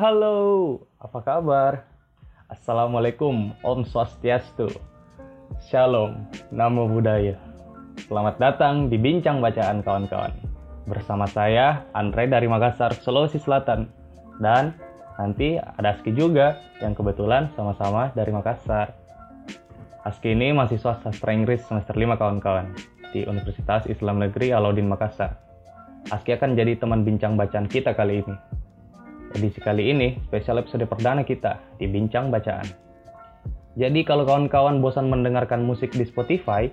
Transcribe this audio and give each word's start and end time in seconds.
Halo, 0.00 0.80
apa 0.96 1.20
kabar? 1.20 1.84
Assalamualaikum, 2.48 3.52
Om 3.60 3.84
Swastiastu. 3.84 4.72
Shalom, 5.68 6.24
Namo 6.48 6.88
Buddhaya. 6.88 7.36
Selamat 8.08 8.40
datang 8.40 8.88
di 8.88 8.96
Bincang 8.96 9.44
Bacaan 9.44 9.84
kawan-kawan. 9.84 10.32
Bersama 10.88 11.28
saya, 11.28 11.84
Andre 11.92 12.32
dari 12.32 12.48
Makassar, 12.48 12.96
Sulawesi 12.96 13.44
Selatan. 13.44 13.92
Dan 14.40 14.72
nanti 15.20 15.60
ada 15.60 15.92
Aski 15.92 16.16
juga, 16.16 16.56
yang 16.80 16.96
kebetulan 16.96 17.52
sama-sama 17.52 18.08
dari 18.16 18.32
Makassar. 18.32 18.96
Aski 20.08 20.32
ini 20.32 20.56
mahasiswa 20.56 20.96
sastra 21.04 21.36
Inggris 21.36 21.60
semester 21.68 21.92
5 21.92 22.16
kawan-kawan 22.16 22.72
di 23.12 23.28
Universitas 23.28 23.84
Islam 23.84 24.16
Negeri 24.16 24.48
Alauddin 24.56 24.88
Makassar. 24.88 25.36
Aski 26.08 26.32
akan 26.32 26.56
jadi 26.56 26.80
teman 26.80 27.04
bincang 27.04 27.36
bacaan 27.36 27.68
kita 27.68 27.92
kali 27.92 28.24
ini. 28.24 28.59
Edisi 29.30 29.62
kali 29.62 29.94
ini 29.94 30.18
spesial 30.26 30.58
episode 30.58 30.82
perdana 30.90 31.22
kita 31.22 31.62
di 31.78 31.86
Bincang 31.86 32.34
Bacaan. 32.34 32.66
Jadi 33.78 34.02
kalau 34.02 34.26
kawan-kawan 34.26 34.82
bosan 34.82 35.06
mendengarkan 35.06 35.62
musik 35.62 35.94
di 35.94 36.02
Spotify, 36.02 36.66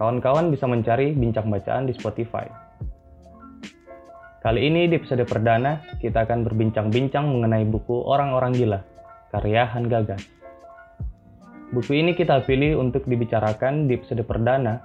kawan-kawan 0.00 0.48
bisa 0.48 0.64
mencari 0.64 1.12
Bincang 1.12 1.52
Bacaan 1.52 1.84
di 1.84 1.92
Spotify. 1.92 2.48
Kali 4.40 4.64
ini 4.64 4.88
di 4.88 4.96
episode 4.96 5.28
perdana, 5.28 5.84
kita 6.00 6.24
akan 6.24 6.48
berbincang-bincang 6.48 7.28
mengenai 7.28 7.68
buku 7.68 8.00
Orang-Orang 8.00 8.56
Gila, 8.56 8.80
karya 9.28 9.68
Han 9.68 9.92
Gagas. 9.92 10.24
Buku 11.76 11.92
ini 11.92 12.16
kita 12.16 12.40
pilih 12.48 12.80
untuk 12.80 13.04
dibicarakan 13.04 13.84
di 13.84 14.00
episode 14.00 14.24
perdana 14.24 14.80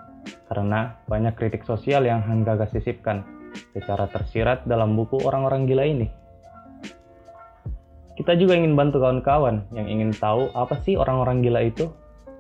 karena 0.52 1.00
banyak 1.08 1.40
kritik 1.40 1.64
sosial 1.64 2.04
yang 2.04 2.20
Han 2.28 2.44
Gagas 2.44 2.76
sisipkan 2.76 3.24
secara 3.72 4.12
tersirat 4.12 4.68
dalam 4.68 5.00
buku 5.00 5.24
Orang-Orang 5.24 5.72
Gila 5.72 5.88
ini. 5.88 6.23
Kita 8.14 8.38
juga 8.38 8.54
ingin 8.54 8.78
bantu 8.78 9.02
kawan-kawan 9.02 9.66
yang 9.74 9.90
ingin 9.90 10.14
tahu 10.14 10.54
apa 10.54 10.78
sih 10.86 10.94
orang-orang 10.94 11.42
gila 11.42 11.66
itu, 11.66 11.90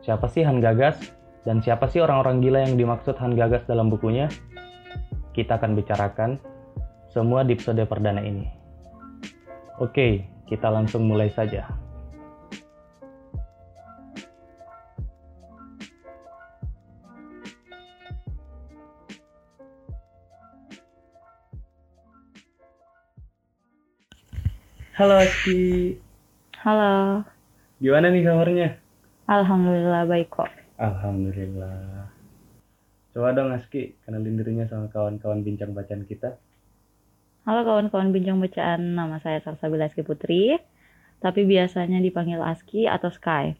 siapa 0.05 0.29
sih 0.29 0.45
Han 0.45 0.61
Gagas, 0.61 1.01
dan 1.43 1.65
siapa 1.65 1.89
sih 1.89 1.97
orang-orang 1.97 2.45
gila 2.45 2.59
yang 2.61 2.77
dimaksud 2.77 3.17
Han 3.17 3.33
Gagas 3.33 3.65
dalam 3.65 3.89
bukunya. 3.89 4.29
Kita 5.33 5.57
akan 5.57 5.73
bicarakan 5.73 6.37
semua 7.09 7.41
di 7.41 7.57
episode 7.57 7.81
perdana 7.89 8.21
ini. 8.21 8.45
Oke, 9.81 10.29
kita 10.45 10.69
langsung 10.69 11.09
mulai 11.09 11.33
saja. 11.33 11.65
Halo 24.93 25.17
Aski, 25.17 25.97
Halo, 26.61 27.25
gimana 27.81 28.13
nih 28.13 28.29
kabarnya? 28.29 28.77
Alhamdulillah 29.25 30.05
baik 30.05 30.29
kok. 30.29 30.53
Alhamdulillah. 30.77 32.13
Coba 33.09 33.33
dong 33.33 33.57
Aski, 33.57 33.97
kenalin 34.05 34.37
dirinya 34.37 34.69
sama 34.69 34.93
kawan-kawan 34.93 35.41
bincang 35.41 35.73
bacaan 35.73 36.05
kita. 36.05 36.37
Halo 37.41 37.65
kawan-kawan 37.65 38.13
bincang 38.13 38.37
bacaan, 38.37 38.93
nama 38.93 39.17
saya 39.17 39.41
Salsabila 39.41 39.89
Aski 39.89 40.05
Putri, 40.05 40.61
tapi 41.25 41.41
biasanya 41.49 41.97
dipanggil 41.97 42.45
Aski 42.45 42.85
atau 42.85 43.09
Sky. 43.09 43.57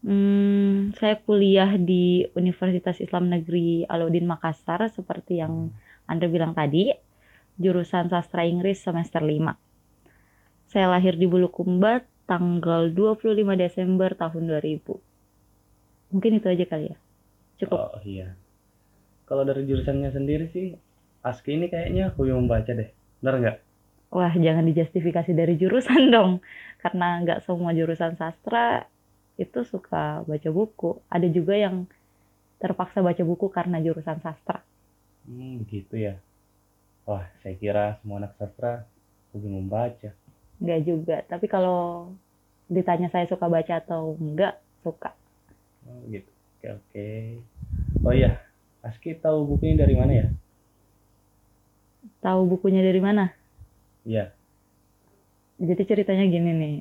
Hmm, 0.00 0.96
saya 0.96 1.20
kuliah 1.28 1.76
di 1.76 2.24
Universitas 2.32 3.04
Islam 3.04 3.28
Negeri 3.28 3.84
Alauddin 3.84 4.24
Makassar, 4.24 4.80
seperti 4.88 5.44
yang 5.44 5.76
Anda 6.08 6.24
bilang 6.24 6.56
tadi, 6.56 6.88
jurusan 7.60 8.08
Sastra 8.08 8.48
Inggris 8.48 8.80
semester 8.80 9.20
5. 9.20 9.67
Saya 10.68 10.86
lahir 10.92 11.14
di 11.16 11.26
Bulukumba 11.32 12.04
tanggal 12.30 12.92
25 12.92 13.56
Desember 13.56 14.10
tahun 14.12 14.42
2000. 14.52 14.94
Mungkin 16.12 16.32
itu 16.38 16.46
aja 16.48 16.64
kali 16.68 16.84
ya. 16.92 16.96
Cukup. 17.60 17.80
Oh 17.80 18.00
iya. 18.04 18.36
Kalau 19.28 19.44
dari 19.48 19.62
jurusannya 19.68 20.10
sendiri 20.12 20.46
sih, 20.54 20.66
Aski 21.24 21.56
ini 21.56 21.66
kayaknya 21.72 22.14
hobi 22.16 22.32
membaca 22.32 22.72
deh. 22.72 22.88
Benar 23.20 23.34
nggak? 23.40 23.56
Wah, 24.16 24.32
jangan 24.32 24.64
dijustifikasi 24.68 25.32
dari 25.36 25.54
jurusan 25.60 26.02
dong. 26.14 26.32
Karena 26.82 27.06
nggak 27.24 27.40
semua 27.46 27.70
jurusan 27.76 28.16
sastra 28.20 28.88
itu 29.44 29.60
suka 29.72 30.24
baca 30.28 30.48
buku. 30.58 30.90
Ada 31.14 31.28
juga 31.36 31.54
yang 31.64 31.76
terpaksa 32.62 32.98
baca 33.08 33.22
buku 33.30 33.46
karena 33.56 33.78
jurusan 33.86 34.18
sastra. 34.24 34.58
Hmm, 35.26 35.62
begitu 35.62 35.94
ya. 36.06 36.14
Wah, 37.08 37.24
saya 37.42 37.54
kira 37.62 37.84
semua 38.00 38.16
anak 38.20 38.32
sastra 38.38 38.72
hobi 39.32 39.48
membaca. 39.48 40.10
Nggak 40.58 40.80
juga. 40.86 41.16
Tapi 41.26 41.46
kalau 41.46 42.12
ditanya 42.68 43.08
saya 43.08 43.24
suka 43.30 43.48
baca 43.48 43.80
atau 43.80 44.14
enggak, 44.20 44.60
suka. 44.84 45.14
Oh, 45.88 46.04
gitu. 46.10 46.28
Oke, 46.58 46.68
oke. 46.74 47.08
Oh 48.02 48.10
iya, 48.10 48.42
Aski 48.82 49.14
tahu 49.18 49.46
bukunya 49.46 49.78
dari 49.78 49.94
mana 49.94 50.12
ya? 50.14 50.26
Tahu 52.22 52.40
bukunya 52.50 52.82
dari 52.82 52.98
mana? 52.98 53.30
Iya. 54.02 54.34
Jadi 55.58 55.82
ceritanya 55.86 56.26
gini 56.26 56.50
nih. 56.54 56.76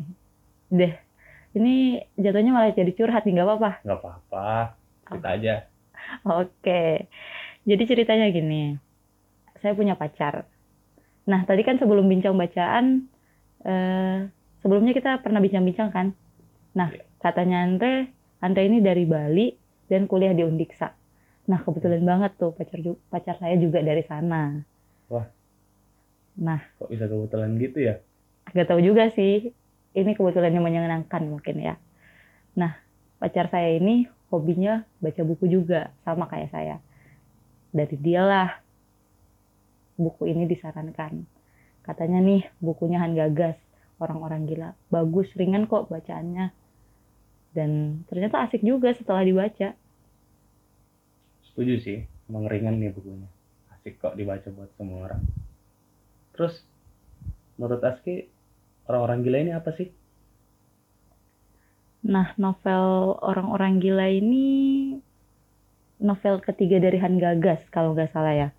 Deh, 0.73 0.93
ini 1.57 2.01
jatuhnya 2.17 2.53
malah 2.53 2.73
jadi 2.73 2.93
curhat 2.93 3.25
nih, 3.25 3.37
nggak 3.37 3.47
apa-apa. 3.49 3.71
Nggak 3.81 3.99
apa-apa. 4.01 4.49
Cerita 5.09 5.29
aja. 5.33 5.55
Oke. 6.25 7.09
Jadi 7.65 7.83
ceritanya 7.89 8.29
gini. 8.29 8.77
Saya 9.61 9.73
punya 9.73 9.97
pacar. 9.97 10.45
Nah, 11.25 11.43
tadi 11.43 11.65
kan 11.65 11.81
sebelum 11.81 12.05
bincang 12.05 12.37
bacaan, 12.37 13.09
eh, 13.67 14.17
sebelumnya 14.63 14.95
kita 14.95 15.19
pernah 15.19 15.43
bincang-bincang 15.43 15.89
kan? 15.91 16.07
Nah, 16.73 16.89
Iya. 16.89 17.03
katanya 17.19 17.67
Andre, 17.67 18.09
Andre 18.39 18.61
ini 18.65 18.79
dari 18.79 19.03
Bali 19.03 19.51
dan 19.91 20.07
kuliah 20.07 20.31
di 20.31 20.47
Undiksa. 20.47 20.93
Nah, 21.47 21.59
kebetulan 21.63 22.03
banget 22.03 22.31
tuh 22.35 22.51
pacar 22.51 22.79
pacar 23.07 23.35
saya 23.39 23.55
juga 23.55 23.79
dari 23.79 24.03
sana. 24.03 24.61
Wah. 25.07 25.27
Nah, 26.37 26.61
Kok 26.77 26.91
bisa 26.91 27.07
kebetulan 27.07 27.55
gitu 27.57 27.79
ya? 27.81 27.95
Gak 28.53 28.67
tahu 28.69 28.79
juga 28.83 29.09
sih. 29.11 29.51
Ini 29.97 30.11
kebetulan 30.13 30.53
yang 30.53 30.61
menyenangkan 30.61 31.25
mungkin 31.25 31.57
ya. 31.57 31.75
Nah, 32.53 32.77
pacar 33.17 33.49
saya 33.49 33.73
ini 33.73 34.05
hobinya 34.29 34.85
baca 35.01 35.21
buku 35.25 35.49
juga, 35.49 35.89
sama 36.05 36.29
kayak 36.29 36.53
saya. 36.53 36.77
Dari 37.73 37.97
dialah 37.97 38.61
buku 39.97 40.29
ini 40.29 40.45
disarankan. 40.45 41.25
Katanya 41.87 42.19
nih, 42.19 42.43
bukunya 42.59 42.99
Han 42.99 43.15
Gagas, 43.15 43.55
orang-orang 44.03 44.43
gila. 44.43 44.75
Bagus, 44.91 45.31
ringan 45.39 45.71
kok 45.71 45.87
bacaannya. 45.87 46.51
Dan 47.55 48.03
ternyata 48.11 48.43
asik 48.43 48.59
juga 48.59 48.91
setelah 48.91 49.23
dibaca. 49.23 49.71
Setuju 51.47 51.73
sih, 51.79 52.03
emang 52.27 52.51
ringan 52.51 52.75
nih 52.83 52.91
bukunya. 52.91 53.31
Asik 53.71 54.03
kok 54.03 54.19
dibaca 54.19 54.51
buat 54.51 54.69
semua 54.75 55.07
orang. 55.07 55.23
Terus, 56.35 56.59
menurut 57.55 57.79
Aski, 57.81 58.27
orang-orang 58.85 59.23
gila 59.23 59.37
ini 59.41 59.51
apa 59.55 59.71
sih? 59.73 59.89
Nah, 62.07 62.31
novel 62.39 63.17
Orang-orang 63.19 63.83
Gila 63.83 64.07
ini 64.07 64.45
novel 65.99 66.39
ketiga 66.39 66.77
dari 66.79 67.01
Han 67.01 67.17
Gagas, 67.17 67.65
kalau 67.73 67.97
nggak 67.97 68.13
salah 68.13 68.31
ya. 68.31 68.49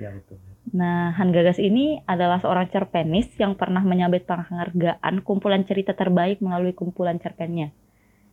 Ya 0.00 0.08
betul. 0.16 0.40
Nah, 0.72 1.12
Han 1.20 1.28
Gagas 1.34 1.60
ini 1.60 2.00
adalah 2.08 2.40
seorang 2.40 2.72
cerpenis 2.72 3.28
yang 3.36 3.52
pernah 3.52 3.84
menyabet 3.84 4.24
penghargaan 4.24 5.20
kumpulan 5.20 5.66
cerita 5.68 5.92
terbaik 5.92 6.40
melalui 6.40 6.72
kumpulan 6.72 7.20
cerpennya, 7.20 7.68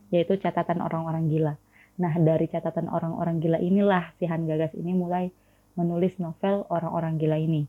yaitu 0.08 0.40
Catatan 0.40 0.80
Orang-Orang 0.80 1.28
Gila. 1.28 1.60
Nah, 1.98 2.12
dari 2.16 2.46
Catatan 2.46 2.86
Orang-Orang 2.88 3.42
Gila 3.42 3.58
inilah 3.60 4.16
si 4.16 4.24
Han 4.30 4.48
Gagas 4.48 4.72
ini 4.78 4.96
mulai 4.96 5.28
menulis 5.76 6.16
novel 6.22 6.64
Orang-Orang 6.72 7.20
Gila 7.20 7.36
ini. 7.36 7.66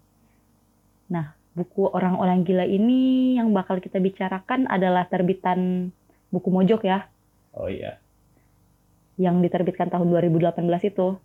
Nah, 1.09 1.33
buku 1.57 1.89
Orang-Orang 1.89 2.45
Gila 2.45 2.63
ini 2.69 3.35
yang 3.35 3.51
bakal 3.51 3.81
kita 3.81 3.97
bicarakan 3.97 4.69
adalah 4.69 5.09
terbitan 5.09 5.89
buku 6.29 6.47
Mojok 6.53 6.85
ya, 6.85 7.09
Oh 7.57 7.65
iya. 7.65 7.97
yang 9.17 9.41
diterbitkan 9.41 9.89
tahun 9.89 10.13
2018 10.13 10.61
itu. 10.85 11.17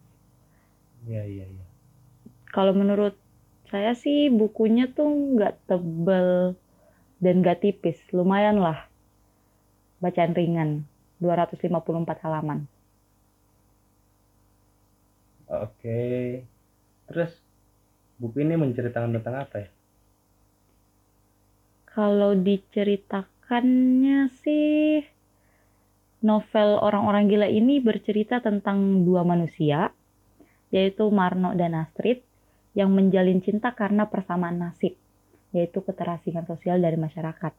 Iya, 1.04 1.22
iya, 1.28 1.44
iya. 1.44 1.63
Kalau 2.54 2.70
menurut 2.70 3.18
saya 3.66 3.98
sih 3.98 4.30
bukunya 4.30 4.86
tuh 4.86 5.10
nggak 5.10 5.66
tebel 5.66 6.54
dan 7.18 7.42
nggak 7.42 7.66
tipis, 7.66 7.98
lumayan 8.14 8.62
lah. 8.62 8.86
Bacaan 9.98 10.38
ringan, 10.38 10.86
254 11.18 11.74
halaman. 12.22 12.70
Oke. 15.50 15.98
Terus, 17.10 17.34
buku 18.22 18.46
ini 18.46 18.54
menceritakan 18.54 19.18
tentang 19.18 19.34
apa 19.34 19.56
ya? 19.58 19.68
Kalau 21.90 22.38
diceritakannya 22.38 24.30
sih, 24.30 25.02
novel 26.22 26.78
Orang-Orang 26.78 27.26
Gila 27.26 27.50
ini 27.50 27.82
bercerita 27.82 28.38
tentang 28.38 29.02
dua 29.02 29.26
manusia, 29.26 29.90
yaitu 30.74 31.06
Marno 31.10 31.54
dan 31.54 31.78
Astrid, 31.78 32.22
yang 32.74 32.90
menjalin 32.90 33.38
cinta 33.38 33.70
karena 33.72 34.10
persamaan 34.10 34.58
nasib, 34.58 34.98
yaitu 35.54 35.78
keterasingan 35.80 36.44
sosial 36.44 36.82
dari 36.82 36.98
masyarakat. 36.98 37.54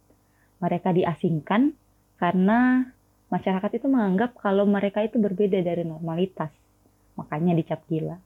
Mereka 0.59 0.91
diasingkan 0.91 1.71
karena 2.19 2.91
masyarakat 3.31 3.71
itu 3.79 3.87
menganggap 3.87 4.35
kalau 4.35 4.67
mereka 4.67 5.03
itu 5.03 5.15
berbeda 5.19 5.59
dari 5.63 5.87
normalitas. 5.87 6.51
Makanya 7.15 7.55
dicap 7.55 7.83
gila. 7.87 8.19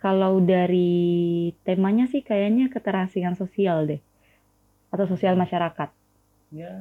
Kalau 0.00 0.40
dari 0.40 1.52
temanya 1.64 2.08
sih 2.08 2.24
kayaknya 2.24 2.72
keterasingan 2.72 3.36
sosial 3.36 3.84
deh. 3.84 4.00
Atau 4.92 5.04
sosial 5.08 5.36
masyarakat. 5.36 5.92
Ya, 6.52 6.72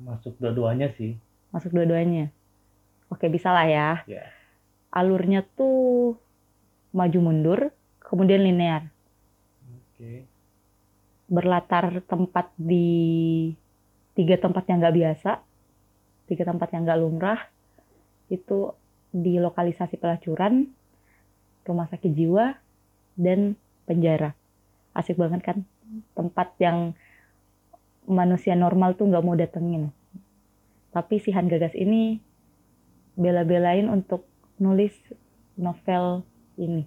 masuk 0.00 0.36
dua-duanya 0.40 0.92
sih. 0.96 1.20
Masuk 1.52 1.72
dua-duanya. 1.72 2.32
Oke, 3.12 3.28
bisa 3.28 3.52
lah 3.52 3.68
ya. 3.68 3.90
Ya. 4.08 4.24
Alurnya 4.90 5.44
tuh 5.44 6.16
maju 6.96 7.18
mundur, 7.20 7.60
kemudian 8.00 8.40
linear. 8.40 8.88
Oke. 9.68 10.24
Berlatar 11.28 12.00
tempat 12.08 12.48
di 12.56 13.52
tiga 14.16 14.40
tempat 14.40 14.64
yang 14.72 14.80
nggak 14.80 14.96
biasa, 14.96 15.44
tiga 16.24 16.48
tempat 16.48 16.72
yang 16.72 16.88
nggak 16.88 17.00
lumrah, 17.04 17.40
itu 18.32 18.72
di 19.12 19.36
lokalisasi 19.36 20.00
pelacuran, 20.00 20.72
rumah 21.68 21.84
sakit 21.92 22.16
jiwa, 22.16 22.56
dan 23.20 23.60
penjara. 23.84 24.32
Asik 24.96 25.20
banget 25.20 25.44
kan? 25.44 25.58
Tempat 26.16 26.56
yang 26.64 26.96
manusia 28.08 28.56
normal 28.56 28.96
tuh 28.96 29.12
nggak 29.12 29.24
mau 29.24 29.36
datengin. 29.36 29.92
Tapi 30.96 31.20
si 31.20 31.28
Han 31.36 31.52
Gagas 31.52 31.76
ini 31.76 32.16
bela-belain 33.20 33.84
untuk 33.92 34.24
nulis 34.56 34.96
novel 35.60 36.24
ini. 36.60 36.84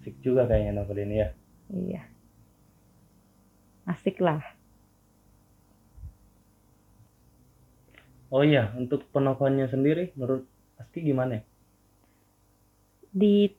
Asik 0.00 0.16
juga 0.24 0.48
kayaknya 0.48 0.72
novel 0.80 0.98
ini 1.04 1.16
ya. 1.20 1.28
Iya. 1.70 2.02
Asik 3.84 4.20
lah. 4.22 4.40
Oh 8.30 8.46
iya, 8.46 8.70
untuk 8.78 9.10
penokohannya 9.10 9.66
sendiri 9.66 10.14
menurut 10.14 10.46
Asti 10.78 11.02
gimana? 11.04 11.42
Di 13.10 13.50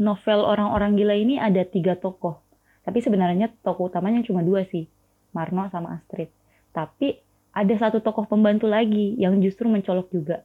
novel 0.00 0.40
orang-orang 0.42 0.96
gila 0.96 1.14
ini 1.14 1.36
ada 1.38 1.62
tiga 1.62 1.94
tokoh. 1.94 2.42
Tapi 2.82 2.98
sebenarnya 3.04 3.52
tokoh 3.62 3.92
utamanya 3.92 4.24
cuma 4.26 4.42
dua 4.42 4.64
sih. 4.66 4.88
Marno 5.36 5.68
sama 5.68 6.00
Astrid. 6.00 6.32
Tapi 6.72 7.20
ada 7.52 7.74
satu 7.76 8.00
tokoh 8.00 8.24
pembantu 8.24 8.64
lagi 8.66 9.14
yang 9.20 9.38
justru 9.44 9.68
mencolok 9.68 10.08
juga. 10.08 10.42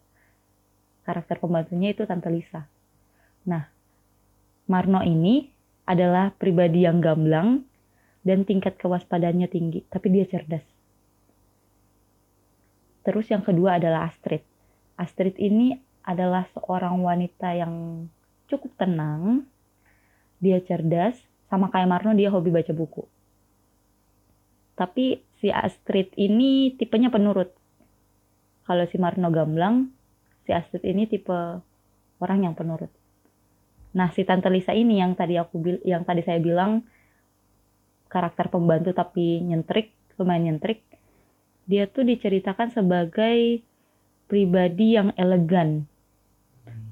Karakter 1.01 1.42
pembantunya 1.42 1.94
itu 1.94 2.06
Tante 2.06 2.30
Lisa. 2.30 2.69
Nah, 3.50 3.65
Marno 4.69 5.01
ini 5.01 5.50
adalah 5.89 6.31
pribadi 6.38 6.86
yang 6.86 7.01
gamblang 7.01 7.65
dan 8.21 8.45
tingkat 8.45 8.77
kewaspadaannya 8.77 9.50
tinggi, 9.50 9.81
tapi 9.89 10.13
dia 10.13 10.30
cerdas. 10.30 10.63
Terus 13.01 13.25
yang 13.33 13.42
kedua 13.42 13.81
adalah 13.81 14.06
Astrid. 14.06 14.45
Astrid 14.94 15.33
ini 15.42 15.74
adalah 16.06 16.45
seorang 16.53 17.01
wanita 17.01 17.50
yang 17.57 18.06
cukup 18.45 18.77
tenang, 18.77 19.50
dia 20.38 20.62
cerdas, 20.62 21.18
sama 21.50 21.74
kayak 21.74 21.89
Marno 21.89 22.13
dia 22.13 22.30
hobi 22.30 22.53
baca 22.53 22.69
buku. 22.71 23.03
Tapi 24.77 25.21
si 25.42 25.50
Astrid 25.50 26.13
ini 26.18 26.77
tipenya 26.77 27.09
penurut. 27.09 27.50
Kalau 28.65 28.86
si 28.86 29.01
Marno 29.01 29.33
gamblang, 29.33 29.89
si 30.45 30.51
Astrid 30.51 30.83
ini 30.85 31.05
tipe 31.05 31.61
orang 32.21 32.39
yang 32.45 32.53
penurut. 32.53 32.89
Nah, 33.91 34.07
si 34.15 34.23
Tante 34.23 34.47
Lisa 34.47 34.71
ini 34.71 35.03
yang 35.03 35.17
tadi 35.17 35.35
aku 35.35 35.83
yang 35.83 36.07
tadi 36.07 36.23
saya 36.23 36.39
bilang 36.39 36.88
karakter 38.07 38.47
pembantu 38.47 38.95
tapi 38.95 39.43
nyentrik, 39.43 39.91
lumayan 40.15 40.55
nyentrik. 40.55 40.83
Dia 41.67 41.88
tuh 41.88 42.07
diceritakan 42.07 42.71
sebagai 42.71 43.63
pribadi 44.31 44.95
yang 44.95 45.11
elegan 45.19 45.88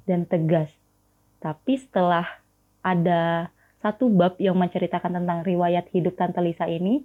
dan 0.03 0.27
tegas. 0.27 0.71
Tapi 1.39 1.79
setelah 1.79 2.27
ada 2.83 3.51
satu 3.79 4.11
bab 4.11 4.35
yang 4.43 4.59
menceritakan 4.59 5.23
tentang 5.23 5.39
riwayat 5.47 5.87
hidup 5.95 6.19
Tante 6.19 6.43
Lisa 6.43 6.67
ini, 6.67 7.03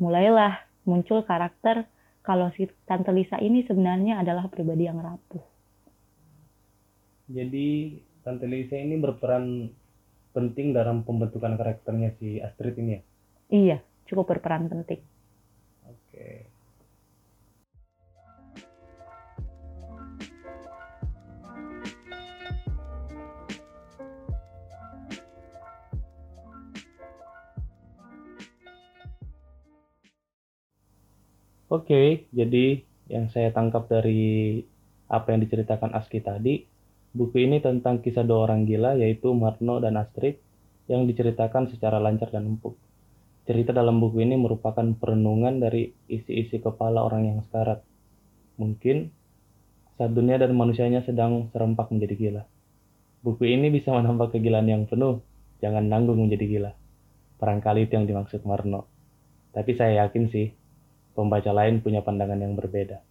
mulailah 0.00 0.64
muncul 0.88 1.20
karakter 1.20 1.84
kalau 2.20 2.52
si 2.52 2.68
Tante 2.84 3.10
Lisa 3.14 3.40
ini 3.40 3.64
sebenarnya 3.64 4.20
adalah 4.20 4.50
pribadi 4.52 4.84
yang 4.84 5.00
rapuh. 5.00 5.42
Jadi 7.30 7.96
Tante 8.26 8.46
Lisa 8.50 8.76
ini 8.76 8.98
berperan 8.98 9.70
penting 10.34 10.74
dalam 10.74 11.02
pembentukan 11.06 11.56
karakternya 11.56 12.14
si 12.18 12.38
Astrid 12.42 12.76
ini 12.78 12.92
ya? 12.98 13.02
Iya, 13.50 13.78
cukup 14.06 14.36
berperan 14.36 14.70
penting. 14.70 15.00
Oke. 15.86 16.49
Oke, 31.70 32.26
jadi 32.34 32.82
yang 33.06 33.30
saya 33.30 33.54
tangkap 33.54 33.86
dari 33.86 34.58
apa 35.06 35.30
yang 35.30 35.38
diceritakan 35.46 35.94
Aski 35.94 36.18
tadi, 36.18 36.66
buku 37.14 37.46
ini 37.46 37.62
tentang 37.62 38.02
kisah 38.02 38.26
dua 38.26 38.50
orang 38.50 38.66
gila 38.66 38.98
yaitu 38.98 39.30
Marno 39.30 39.78
dan 39.78 39.94
Astrid 39.94 40.42
yang 40.90 41.06
diceritakan 41.06 41.70
secara 41.70 42.02
lancar 42.02 42.34
dan 42.34 42.50
empuk. 42.50 42.74
Cerita 43.46 43.70
dalam 43.70 44.02
buku 44.02 44.18
ini 44.18 44.34
merupakan 44.34 44.82
perenungan 44.82 45.62
dari 45.62 45.94
isi-isi 46.10 46.58
kepala 46.58 47.06
orang 47.06 47.30
yang 47.30 47.38
sekarat. 47.46 47.86
Mungkin 48.58 49.14
saat 49.94 50.10
dunia 50.10 50.42
dan 50.42 50.50
manusianya 50.58 51.06
sedang 51.06 51.54
serempak 51.54 51.94
menjadi 51.94 52.14
gila. 52.18 52.42
Buku 53.22 53.46
ini 53.46 53.70
bisa 53.70 53.94
menambah 53.94 54.34
kegilaan 54.34 54.66
yang 54.66 54.90
penuh, 54.90 55.22
jangan 55.62 55.86
nanggung 55.86 56.18
menjadi 56.18 56.50
gila. 56.50 56.72
Barangkali 57.38 57.86
itu 57.86 57.94
yang 57.94 58.10
dimaksud 58.10 58.42
Marno. 58.42 58.90
Tapi 59.54 59.78
saya 59.78 60.06
yakin 60.06 60.34
sih, 60.34 60.50
pembaca 61.14 61.50
lain 61.50 61.82
punya 61.82 62.00
pandangan 62.00 62.38
yang 62.38 62.54
berbeda. 62.54 63.02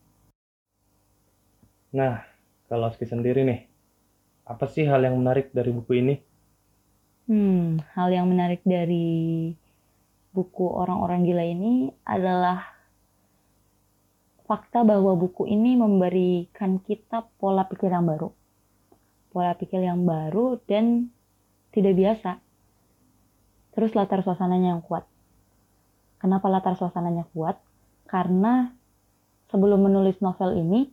Nah, 1.94 2.22
kalau 2.70 2.90
Aski 2.90 3.10
sendiri 3.10 3.42
nih, 3.46 3.66
apa 4.46 4.70
sih 4.70 4.86
hal 4.86 5.02
yang 5.02 5.18
menarik 5.18 5.50
dari 5.50 5.74
buku 5.74 5.92
ini? 6.02 6.16
Hmm, 7.30 7.82
hal 7.94 8.10
yang 8.10 8.26
menarik 8.30 8.66
dari 8.66 9.54
buku 10.34 10.66
orang-orang 10.66 11.26
gila 11.26 11.46
ini 11.46 11.94
adalah 12.06 12.66
fakta 14.50 14.82
bahwa 14.82 15.14
buku 15.14 15.46
ini 15.46 15.78
memberikan 15.78 16.82
kita 16.82 17.30
pola 17.38 17.70
pikir 17.70 17.94
yang 17.94 18.10
baru. 18.10 18.34
Pola 19.30 19.54
pikir 19.54 19.86
yang 19.86 20.10
baru 20.10 20.58
dan 20.66 21.14
tidak 21.70 21.94
biasa. 21.94 22.42
Terus 23.78 23.94
latar 23.94 24.26
suasananya 24.26 24.74
yang 24.74 24.82
kuat. 24.82 25.06
Kenapa 26.18 26.50
latar 26.50 26.74
suasananya 26.74 27.30
kuat? 27.30 27.62
Karena 28.10 28.74
sebelum 29.54 29.86
menulis 29.86 30.18
novel 30.18 30.58
ini, 30.58 30.90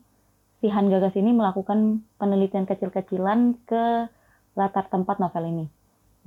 si 0.61 0.69
Han 0.69 0.93
Gagas 0.93 1.17
ini 1.17 1.33
melakukan 1.33 2.05
penelitian 2.21 2.69
kecil-kecilan 2.69 3.57
ke 3.65 4.13
latar 4.53 4.85
tempat 4.93 5.17
novel 5.17 5.45
ini, 5.49 5.67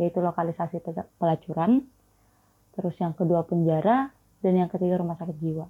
yaitu 0.02 0.18
lokalisasi 0.18 0.82
pelacuran, 1.22 1.86
terus 2.74 2.98
yang 2.98 3.14
kedua 3.14 3.46
penjara, 3.46 4.10
dan 4.42 4.54
yang 4.58 4.70
ketiga 4.74 4.98
rumah 4.98 5.14
sakit 5.22 5.38
jiwa. 5.38 5.70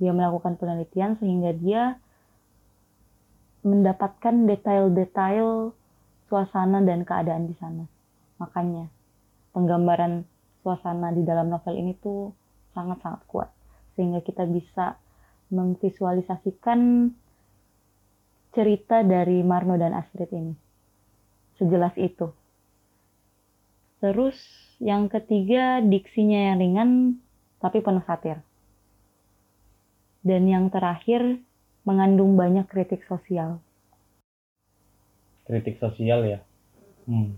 Dia 0.00 0.16
melakukan 0.16 0.56
penelitian 0.56 1.20
sehingga 1.20 1.52
dia 1.52 1.82
mendapatkan 3.68 4.48
detail-detail 4.48 5.76
suasana 6.32 6.80
dan 6.80 7.04
keadaan 7.04 7.50
di 7.50 7.54
sana. 7.60 7.84
Makanya 8.40 8.88
penggambaran 9.52 10.24
suasana 10.64 11.12
di 11.12 11.26
dalam 11.26 11.52
novel 11.52 11.74
ini 11.76 11.92
tuh 11.98 12.30
sangat-sangat 12.72 13.26
kuat 13.26 13.57
sehingga 13.98 14.22
kita 14.22 14.46
bisa 14.46 14.94
memvisualisasikan 15.50 17.10
cerita 18.54 19.02
dari 19.02 19.42
Marno 19.42 19.74
dan 19.74 19.90
Astrid 19.98 20.30
ini. 20.30 20.54
Sejelas 21.58 21.98
itu. 21.98 22.30
Terus 23.98 24.38
yang 24.78 25.10
ketiga 25.10 25.82
diksinya 25.82 26.54
yang 26.54 26.62
ringan 26.62 26.90
tapi 27.58 27.82
penuh 27.82 28.06
satir. 28.06 28.38
Dan 30.22 30.46
yang 30.46 30.70
terakhir 30.70 31.42
mengandung 31.82 32.38
banyak 32.38 32.70
kritik 32.70 33.02
sosial. 33.10 33.58
Kritik 35.50 35.82
sosial 35.82 36.22
ya? 36.22 36.40
Hmm, 37.10 37.34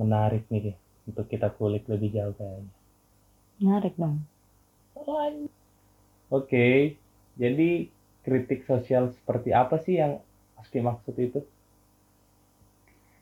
menarik 0.00 0.48
nih 0.48 0.72
untuk 1.04 1.28
kita 1.28 1.52
kulik 1.52 1.84
lebih 1.90 2.14
jauh 2.14 2.32
kayaknya. 2.32 2.72
Menarik 3.60 3.94
dong. 4.00 4.24
Oke, 6.34 6.98
jadi 7.38 7.86
kritik 8.26 8.66
sosial 8.66 9.14
seperti 9.14 9.54
apa 9.54 9.78
sih 9.78 10.02
yang 10.02 10.18
Aski 10.58 10.82
maksud 10.82 11.14
itu? 11.14 11.46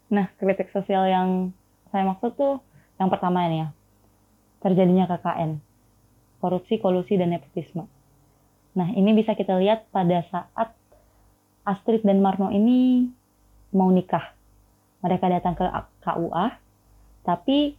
Nah, 0.09 0.33
kritik 0.41 0.73
sosial 0.73 1.05
yang 1.13 1.53
saya 1.93 2.09
maksud 2.09 2.33
tuh 2.41 2.65
yang 2.97 3.13
pertama 3.13 3.45
ini 3.45 3.69
ya. 3.69 3.69
terjadinya 4.63 5.11
KKN, 5.11 5.59
korupsi, 6.39 6.79
kolusi, 6.79 7.19
dan 7.19 7.35
nepotisme. 7.35 7.91
Nah, 8.79 8.95
ini 8.95 9.11
bisa 9.11 9.35
kita 9.35 9.59
lihat 9.59 9.91
pada 9.91 10.23
saat 10.31 10.71
Astrid 11.67 12.07
dan 12.07 12.23
Marno 12.23 12.47
ini 12.55 13.11
mau 13.75 13.91
nikah. 13.91 14.31
Mereka 15.03 15.27
datang 15.27 15.59
ke 15.59 15.67
KUA, 16.07 16.47
tapi 17.27 17.75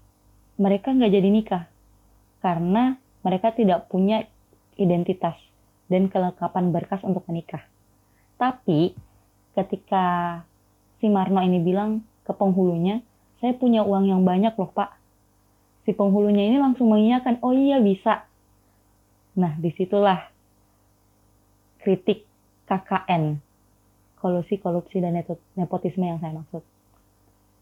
mereka 0.59 0.91
nggak 0.91 1.13
jadi 1.15 1.29
nikah 1.31 1.63
karena 2.43 2.99
mereka 3.23 3.55
tidak 3.55 3.87
punya 3.87 4.27
identitas 4.77 5.37
dan 5.87 6.09
kelengkapan 6.09 6.73
berkas 6.73 7.01
untuk 7.05 7.23
menikah. 7.29 7.63
Tapi 8.39 8.95
ketika 9.53 10.39
si 10.97 11.07
Marno 11.11 11.39
ini 11.43 11.61
bilang 11.61 12.01
ke 12.23 12.31
penghulunya, 12.33 13.03
saya 13.43 13.53
punya 13.53 13.83
uang 13.83 14.09
yang 14.09 14.21
banyak 14.23 14.55
loh 14.55 14.71
pak. 14.71 14.95
Si 15.83 15.91
penghulunya 15.91 16.47
ini 16.47 16.57
langsung 16.57 16.87
mengiyakan, 16.89 17.43
oh 17.43 17.51
iya 17.51 17.83
bisa. 17.83 18.23
Nah 19.35 19.53
di 19.59 19.69
situlah 19.75 20.31
kritik 21.83 22.23
KKN, 22.63 23.43
kolusi, 24.23 24.55
korupsi, 24.55 25.03
dan 25.03 25.19
nepotisme 25.59 26.07
yang 26.07 26.23
saya 26.23 26.39
maksud. 26.39 26.63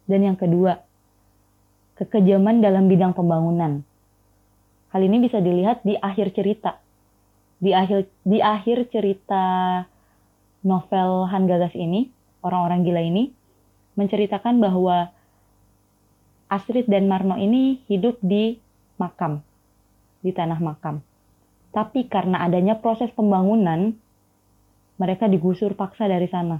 Dan 0.05 0.21
yang 0.21 0.37
kedua, 0.37 0.77
kekejaman 1.97 2.61
dalam 2.61 2.85
bidang 2.85 3.17
pembangunan. 3.17 3.81
Hal 4.93 5.01
ini 5.01 5.17
bisa 5.25 5.41
dilihat 5.41 5.81
di 5.81 5.97
akhir 5.97 6.37
cerita. 6.37 6.77
Di 7.61 7.77
akhir 7.77 8.09
di 8.25 8.41
akhir 8.41 8.89
cerita 8.89 9.45
novel 10.65 11.29
Han 11.29 11.45
Gagas 11.45 11.77
ini, 11.77 12.09
orang-orang 12.41 12.81
gila 12.81 13.01
ini 13.05 13.29
menceritakan 13.93 14.57
bahwa 14.57 15.13
Astrid 16.49 16.89
dan 16.89 17.05
Marno 17.05 17.37
ini 17.37 17.79
hidup 17.85 18.17
di 18.19 18.57
makam, 18.97 19.45
di 20.25 20.33
tanah 20.33 20.57
makam. 20.57 21.05
Tapi 21.71 22.09
karena 22.09 22.43
adanya 22.43 22.81
proses 22.81 23.13
pembangunan, 23.15 23.95
mereka 24.99 25.31
digusur 25.31 25.77
paksa 25.77 26.09
dari 26.09 26.27
sana. 26.27 26.59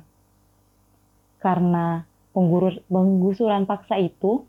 Karena 1.42 2.06
penggusuran 2.32 3.68
paksa 3.68 4.00
itu, 4.00 4.48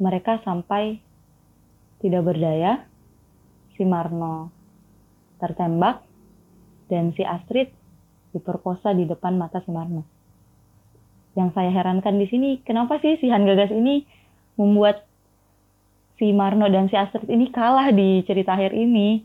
mereka 0.00 0.40
sampai 0.40 1.02
tidak 2.00 2.24
berdaya. 2.24 2.88
Si 3.74 3.82
Marno 3.82 4.63
tertembak 5.44 6.00
dan 6.88 7.12
si 7.12 7.20
Astrid 7.20 7.68
diperkosa 8.32 8.96
di 8.96 9.04
depan 9.04 9.36
mata 9.36 9.60
si 9.60 9.68
Marno. 9.68 10.08
Yang 11.36 11.52
saya 11.52 11.70
herankan 11.70 12.16
di 12.16 12.26
sini, 12.32 12.50
kenapa 12.64 12.96
sih 13.04 13.20
si 13.20 13.28
Han 13.28 13.44
Gagas 13.44 13.68
ini 13.74 14.08
membuat 14.56 15.04
si 16.16 16.32
Marno 16.32 16.64
dan 16.72 16.88
si 16.88 16.96
Astrid 16.96 17.28
ini 17.28 17.52
kalah 17.52 17.92
di 17.92 18.24
cerita 18.24 18.56
akhir 18.56 18.72
ini? 18.72 19.20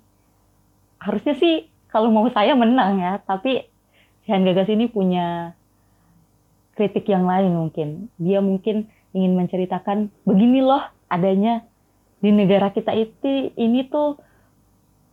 Harusnya 1.00 1.40
sih 1.40 1.72
kalau 1.88 2.12
mau 2.12 2.28
saya 2.30 2.54
menang 2.54 3.00
ya, 3.00 3.24
tapi 3.24 3.64
si 4.26 4.30
Han 4.30 4.44
Gagas 4.44 4.68
ini 4.68 4.92
punya 4.92 5.56
kritik 6.76 7.08
yang 7.08 7.26
lain 7.26 7.56
mungkin. 7.56 8.12
Dia 8.20 8.44
mungkin 8.44 8.90
ingin 9.16 9.34
menceritakan 9.38 10.14
begini 10.26 10.62
loh 10.62 10.86
adanya 11.10 11.66
di 12.22 12.30
negara 12.30 12.70
kita 12.70 12.94
itu 12.94 13.52
ini 13.58 13.88
tuh 13.90 14.20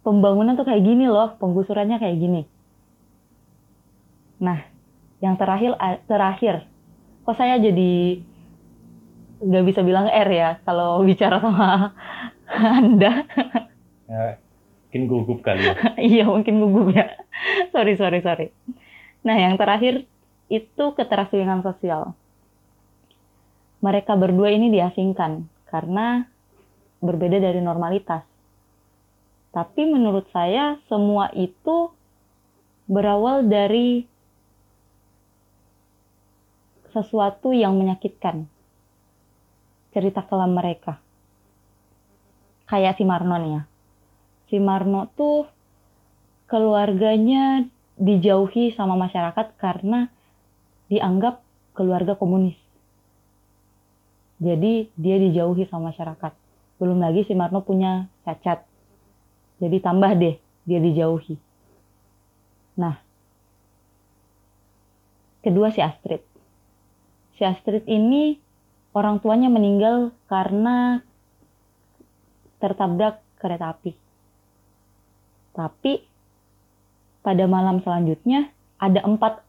pembangunan 0.07 0.55
tuh 0.55 0.63
kayak 0.63 0.87
gini 0.87 1.11
loh, 1.11 1.35
penggusurannya 1.43 1.99
kayak 1.99 2.15
gini. 2.23 2.43
Nah, 4.39 4.63
yang 5.19 5.35
terakhir 5.35 5.75
terakhir, 6.07 6.71
kok 7.27 7.35
saya 7.35 7.59
jadi 7.59 8.23
nggak 9.43 9.67
bisa 9.67 9.83
bilang 9.83 10.07
R 10.07 10.31
ya 10.31 10.51
kalau 10.63 11.03
bicara 11.09 11.43
sama 11.43 11.91
Anda. 12.55 13.13
Ya, 14.07 14.39
mungkin 14.87 15.03
gugup 15.11 15.43
kali 15.43 15.67
ya. 15.67 15.75
iya, 16.15 16.25
mungkin 16.31 16.63
gugup 16.63 16.95
ya. 16.95 17.11
sorry, 17.75 17.99
sorry, 17.99 18.23
sorry. 18.23 18.55
Nah, 19.27 19.35
yang 19.35 19.59
terakhir 19.59 20.07
itu 20.47 20.85
keterasian 20.95 21.67
sosial 21.67 22.15
mereka 23.83 24.15
berdua 24.15 24.55
ini 24.55 24.71
diasingkan 24.71 25.47
karena 25.67 26.27
berbeda 27.03 27.43
dari 27.43 27.59
normalitas. 27.59 28.23
Tapi 29.57 29.89
menurut 29.89 30.29
saya 30.37 30.77
semua 30.85 31.33
itu 31.33 31.89
berawal 32.85 33.49
dari 33.49 34.05
sesuatu 36.93 37.57
yang 37.57 37.73
menyakitkan. 37.81 38.45
Cerita 39.97 40.21
kelam 40.29 40.53
mereka. 40.53 41.01
Kayak 42.69 43.01
si 43.01 43.09
Marno 43.09 43.41
nih 43.41 43.53
ya. 43.57 43.63
Si 44.53 44.61
Marno 44.61 45.09
tuh 45.17 45.49
keluarganya 46.53 47.65
dijauhi 47.97 48.77
sama 48.77 48.93
masyarakat 49.01 49.57
karena 49.57 50.13
dianggap 50.93 51.41
keluarga 51.73 52.13
komunis. 52.13 52.61
Jadi 54.37 54.93
dia 55.01 55.17
dijauhi 55.17 55.65
sama 55.65 55.97
masyarakat. 55.97 56.33
Belum 56.77 57.01
lagi 57.01 57.25
si 57.25 57.33
Marno 57.33 57.65
punya 57.65 58.13
cacat. 58.29 58.76
Jadi 59.57 59.77
tambah 59.81 60.13
deh 60.17 60.37
dia 60.67 60.79
dijauhi. 60.83 61.37
Nah, 62.77 63.01
kedua 65.41 65.73
si 65.73 65.81
Astrid. 65.81 66.21
Si 67.37 67.43
Astrid 67.45 67.85
ini 67.89 68.37
orang 68.93 69.21
tuanya 69.21 69.49
meninggal 69.49 70.13
karena 70.29 71.01
tertabrak 72.61 73.21
kereta 73.41 73.77
api. 73.77 73.93
Tapi 75.57 75.93
pada 77.25 77.45
malam 77.49 77.81
selanjutnya 77.81 78.53
ada 78.77 79.01
empat 79.05 79.41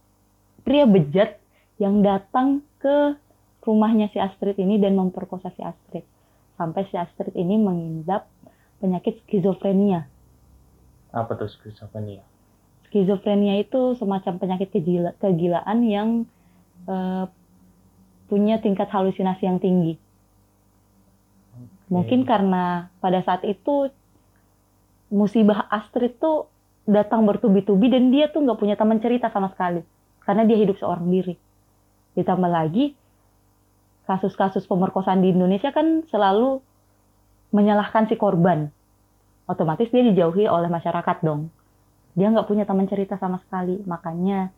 pria 0.63 0.87
bejat 0.87 1.39
yang 1.79 2.03
datang 2.03 2.63
ke 2.79 3.15
rumahnya 3.63 4.07
si 4.11 4.19
Astrid 4.19 4.55
ini 4.55 4.79
dan 4.79 4.95
memperkosa 4.95 5.51
si 5.51 5.61
Astrid. 5.63 6.07
Sampai 6.55 6.87
si 6.87 6.95
Astrid 6.95 7.35
ini 7.35 7.59
mengidap 7.59 8.31
penyakit 8.77 9.21
skizofrenia. 9.25 10.05
Apa 11.13 11.33
tuh 11.37 11.49
skizofrenia? 11.49 12.21
Skizofrenia 12.89 13.59
itu 13.59 13.97
semacam 13.97 14.39
penyakit 14.39 14.69
kegila 14.71 15.11
kegilaan 15.19 15.79
yang 15.83 16.09
uh, 16.87 17.27
punya 18.27 18.59
tingkat 18.59 18.87
halusinasi 18.91 19.43
yang 19.47 19.59
tinggi. 19.59 19.95
Okay. 19.97 21.89
Mungkin 21.89 22.21
karena 22.27 22.91
pada 22.99 23.23
saat 23.23 23.43
itu 23.47 23.89
musibah 25.07 25.67
Astrid 25.71 26.19
tuh 26.19 26.51
datang 26.87 27.27
bertubi-tubi 27.27 27.91
dan 27.91 28.11
dia 28.11 28.31
tuh 28.31 28.43
nggak 28.43 28.59
punya 28.59 28.75
teman 28.79 28.99
cerita 29.03 29.27
sama 29.31 29.51
sekali 29.51 29.83
karena 30.23 30.43
dia 30.43 30.59
hidup 30.59 30.79
seorang 30.79 31.07
diri. 31.07 31.35
Ditambah 32.15 32.51
lagi 32.51 32.95
kasus-kasus 34.07 34.63
pemerkosaan 34.67 35.19
di 35.19 35.35
Indonesia 35.35 35.75
kan 35.75 36.07
selalu 36.07 36.63
menyalahkan 37.51 38.09
si 38.11 38.15
korban. 38.19 38.71
Otomatis 39.47 39.87
dia 39.89 40.03
dijauhi 40.03 40.47
oleh 40.47 40.67
masyarakat 40.67 41.23
dong. 41.23 41.47
Dia 42.17 42.33
nggak 42.33 42.47
punya 42.49 42.67
teman 42.67 42.89
cerita 42.89 43.15
sama 43.15 43.39
sekali. 43.47 43.79
Makanya 43.87 44.51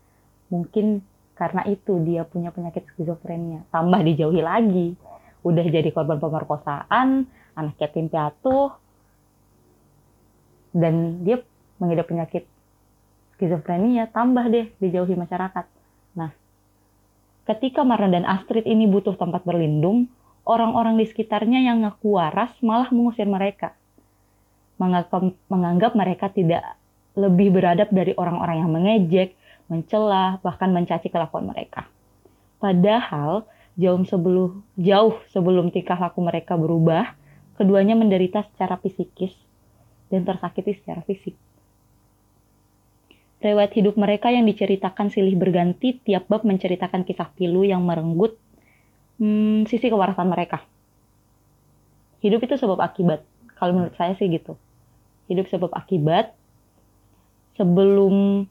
mungkin 0.50 1.05
karena 1.38 1.63
itu 1.69 2.01
dia 2.03 2.25
punya 2.25 2.50
penyakit 2.50 2.89
skizofrenia. 2.96 3.67
Tambah 3.69 4.01
dijauhi 4.01 4.41
lagi. 4.41 4.98
Udah 5.46 5.63
jadi 5.63 5.88
korban 5.93 6.19
pemerkosaan, 6.19 7.24
anak 7.55 7.79
yatim 7.79 8.12
piatu, 8.12 8.75
dan 10.75 11.24
dia 11.24 11.39
mengidap 11.79 12.12
penyakit 12.12 12.43
skizofrenia, 13.39 14.12
tambah 14.12 14.51
deh 14.51 14.67
dijauhi 14.84 15.15
masyarakat. 15.15 15.63
Nah, 16.19 16.36
Ketika 17.50 17.81
Marna 17.81 18.13
dan 18.13 18.29
Astrid 18.29 18.62
ini 18.69 18.86
butuh 18.86 19.17
tempat 19.17 19.41
berlindung, 19.41 20.05
orang-orang 20.50 20.98
di 20.98 21.06
sekitarnya 21.06 21.62
yang 21.62 21.86
ngaku 21.86 22.18
waras 22.18 22.50
malah 22.65 22.89
mengusir 22.89 23.29
mereka. 23.29 23.77
Menganggap, 24.82 25.94
mereka 25.94 26.34
tidak 26.34 26.74
lebih 27.13 27.53
beradab 27.53 27.94
dari 27.94 28.18
orang-orang 28.18 28.58
yang 28.65 28.72
mengejek, 28.74 29.38
mencela, 29.70 30.41
bahkan 30.41 30.74
mencaci 30.74 31.13
kelakuan 31.13 31.46
mereka. 31.46 31.86
Padahal 32.58 33.46
jauh 33.77 34.01
sebelum 34.10 34.65
jauh 34.75 35.22
sebelum 35.29 35.70
tingkah 35.70 36.00
laku 36.00 36.25
mereka 36.25 36.58
berubah, 36.58 37.13
keduanya 37.60 37.94
menderita 37.94 38.48
secara 38.50 38.82
psikis 38.82 39.36
dan 40.10 40.25
tersakiti 40.25 40.74
secara 40.79 41.06
fisik. 41.06 41.38
Riwayat 43.39 43.72
hidup 43.72 43.96
mereka 43.96 44.32
yang 44.36 44.44
diceritakan 44.44 45.12
silih 45.15 45.36
berganti 45.39 45.96
tiap 46.03 46.27
bab 46.27 46.44
menceritakan 46.44 47.08
kisah 47.08 47.32
pilu 47.36 47.63
yang 47.63 47.84
merenggut 47.88 48.36
hmm, 49.19 49.67
sisi 49.69 49.91
kewarasan 49.91 50.27
mereka. 50.31 50.63
Hidup 52.23 52.43
itu 52.43 52.55
sebab 52.59 52.79
akibat. 52.79 53.23
Kalau 53.59 53.75
menurut 53.75 53.95
saya 53.95 54.15
sih 54.15 54.27
gitu. 54.31 54.55
Hidup 55.27 55.47
sebab 55.51 55.71
akibat. 55.75 56.35
Sebelum 57.59 58.47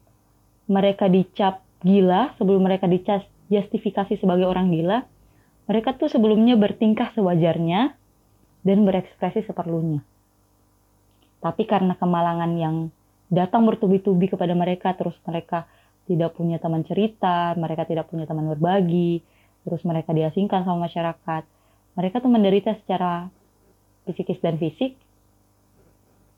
mereka 0.69 1.09
dicap 1.09 1.65
gila, 1.81 2.37
sebelum 2.37 2.61
mereka 2.61 2.85
dicap 2.85 3.25
justifikasi 3.49 4.21
sebagai 4.21 4.45
orang 4.45 4.69
gila, 4.69 5.09
mereka 5.65 5.97
tuh 5.97 6.13
sebelumnya 6.13 6.57
bertingkah 6.61 7.13
sewajarnya 7.17 7.97
dan 8.65 8.79
berekspresi 8.85 9.45
seperlunya. 9.49 10.05
Tapi 11.41 11.65
karena 11.65 11.97
kemalangan 11.97 12.53
yang 12.57 12.77
datang 13.33 13.65
bertubi-tubi 13.65 14.29
kepada 14.29 14.53
mereka, 14.53 14.93
terus 14.97 15.17
mereka 15.25 15.65
tidak 16.09 16.37
punya 16.37 16.57
teman 16.57 16.85
cerita, 16.89 17.53
mereka 17.57 17.85
tidak 17.85 18.09
punya 18.09 18.25
teman 18.25 18.49
berbagi, 18.49 19.21
terus 19.69 19.85
mereka 19.85 20.17
diasingkan 20.17 20.65
sama 20.65 20.89
masyarakat. 20.89 21.45
Mereka 21.93 22.25
tuh 22.25 22.33
menderita 22.33 22.73
secara 22.81 23.29
psikis 24.09 24.41
dan 24.41 24.57
fisik, 24.57 24.97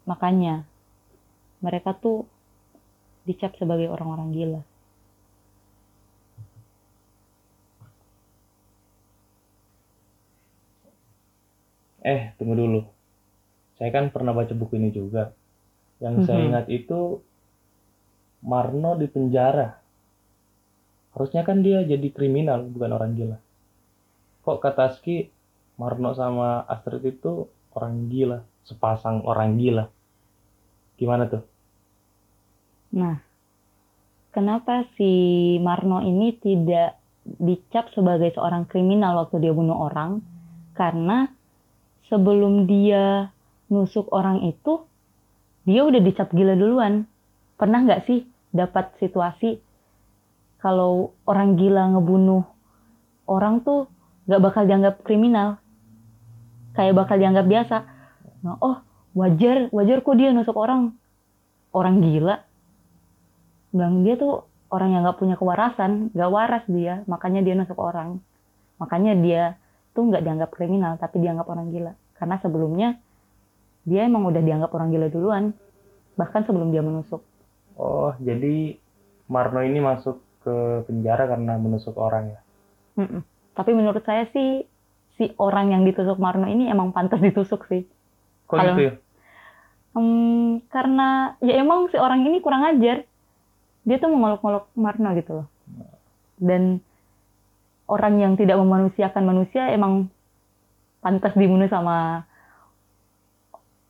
makanya 0.02 0.66
mereka 1.62 1.94
tuh 1.94 2.26
dicap 3.22 3.54
sebagai 3.54 3.86
orang-orang 3.86 4.34
gila. 4.34 4.62
Eh, 12.00 12.32
tunggu 12.40 12.56
dulu. 12.56 12.80
Saya 13.76 13.92
kan 13.92 14.08
pernah 14.08 14.32
baca 14.32 14.52
buku 14.56 14.80
ini 14.80 14.90
juga. 14.90 15.36
Yang 16.00 16.26
saya 16.26 16.40
Mhm. 16.40 16.48
ingat 16.48 16.66
itu 16.72 17.20
Marno 18.40 18.96
di 18.96 19.04
penjara. 19.04 19.79
Harusnya 21.14 21.42
kan 21.42 21.66
dia 21.66 21.82
jadi 21.82 22.08
kriminal, 22.14 22.66
bukan 22.70 22.90
orang 22.94 23.12
gila. 23.18 23.38
Kok 24.46 24.58
kata 24.62 24.94
Aski, 24.94 25.26
Marno 25.76 26.14
sama 26.14 26.62
Astrid 26.70 27.02
itu 27.02 27.50
orang 27.74 28.06
gila, 28.12 28.44
sepasang 28.62 29.26
orang 29.26 29.58
gila. 29.58 29.84
Gimana 31.00 31.26
tuh? 31.26 31.42
Nah, 32.94 33.18
kenapa 34.34 34.86
si 34.94 35.10
Marno 35.62 36.02
ini 36.02 36.36
tidak 36.38 36.98
dicap 37.24 37.90
sebagai 37.94 38.34
seorang 38.34 38.66
kriminal 38.66 39.18
waktu 39.24 39.42
dia 39.42 39.52
bunuh 39.54 39.88
orang? 39.90 40.20
Karena 40.74 41.26
sebelum 42.10 42.66
dia 42.66 43.30
nusuk 43.70 44.10
orang 44.10 44.42
itu, 44.46 44.82
dia 45.66 45.86
udah 45.86 46.00
dicap 46.02 46.30
gila 46.34 46.58
duluan. 46.58 47.06
Pernah 47.54 47.86
nggak 47.86 48.04
sih 48.08 48.26
dapat 48.50 48.90
situasi 48.98 49.62
kalau 50.60 51.16
orang 51.24 51.56
gila 51.56 51.96
ngebunuh 51.96 52.44
orang 53.24 53.64
tuh 53.64 53.88
nggak 54.28 54.42
bakal 54.42 54.62
dianggap 54.68 54.94
kriminal, 55.06 55.58
kayak 56.76 56.94
bakal 56.94 57.16
dianggap 57.16 57.46
biasa. 57.48 57.76
Nah, 58.44 58.56
oh 58.60 58.76
wajar, 59.16 59.72
wajar 59.72 60.04
kok 60.04 60.16
dia 60.20 60.30
nusuk 60.30 60.54
orang, 60.54 60.94
orang 61.72 62.04
gila. 62.04 62.42
Bilang 63.70 64.02
dia 64.02 64.14
tuh 64.18 64.44
orang 64.70 64.94
yang 64.94 65.02
nggak 65.06 65.18
punya 65.18 65.34
kewarasan, 65.38 66.14
nggak 66.14 66.30
waras 66.30 66.64
dia, 66.68 67.02
makanya 67.08 67.40
dia 67.42 67.54
nusuk 67.56 67.78
orang. 67.78 68.20
Makanya 68.78 69.12
dia 69.18 69.42
tuh 69.96 70.06
nggak 70.06 70.22
dianggap 70.22 70.50
kriminal, 70.54 70.94
tapi 71.00 71.22
dianggap 71.22 71.46
orang 71.48 71.72
gila. 71.74 71.92
Karena 72.14 72.36
sebelumnya 72.38 72.88
dia 73.88 74.04
emang 74.04 74.28
udah 74.28 74.42
dianggap 74.44 74.70
orang 74.76 74.92
gila 74.92 75.08
duluan, 75.08 75.44
bahkan 76.14 76.44
sebelum 76.44 76.70
dia 76.70 76.84
menusuk. 76.84 77.24
Oh, 77.80 78.12
jadi 78.20 78.76
Marno 79.30 79.64
ini 79.64 79.80
masuk 79.80 80.20
ke 80.40 80.56
penjara 80.88 81.28
karena 81.28 81.60
menusuk 81.60 81.94
orang 81.96 82.32
ya? 82.32 82.40
Mm-mm. 82.96 83.22
Tapi 83.52 83.70
menurut 83.76 84.00
saya 84.02 84.24
sih 84.32 84.64
si 85.14 85.36
orang 85.36 85.72
yang 85.72 85.82
ditusuk 85.84 86.16
Marno 86.16 86.48
ini 86.48 86.68
emang 86.68 86.96
pantas 86.96 87.20
ditusuk 87.26 87.68
sih. 87.68 87.84
Kok 88.48 88.56
Kalau- 88.56 88.76
gitu 88.76 88.82
ya? 88.88 88.94
Hmm, 89.90 90.62
karena 90.70 91.34
ya 91.42 91.58
emang 91.58 91.90
si 91.90 91.98
orang 91.98 92.22
ini 92.22 92.38
kurang 92.38 92.62
ajar. 92.62 93.02
Dia 93.82 93.96
tuh 93.98 94.12
mengolok-olok 94.12 94.70
Marno 94.78 95.10
gitu 95.18 95.42
loh. 95.42 95.46
Dan 96.38 96.78
orang 97.90 98.14
yang 98.22 98.32
tidak 98.38 98.54
memanusiakan 98.56 99.24
manusia 99.26 99.66
emang 99.74 100.06
pantas 101.02 101.34
dibunuh 101.34 101.66
sama 101.66 102.22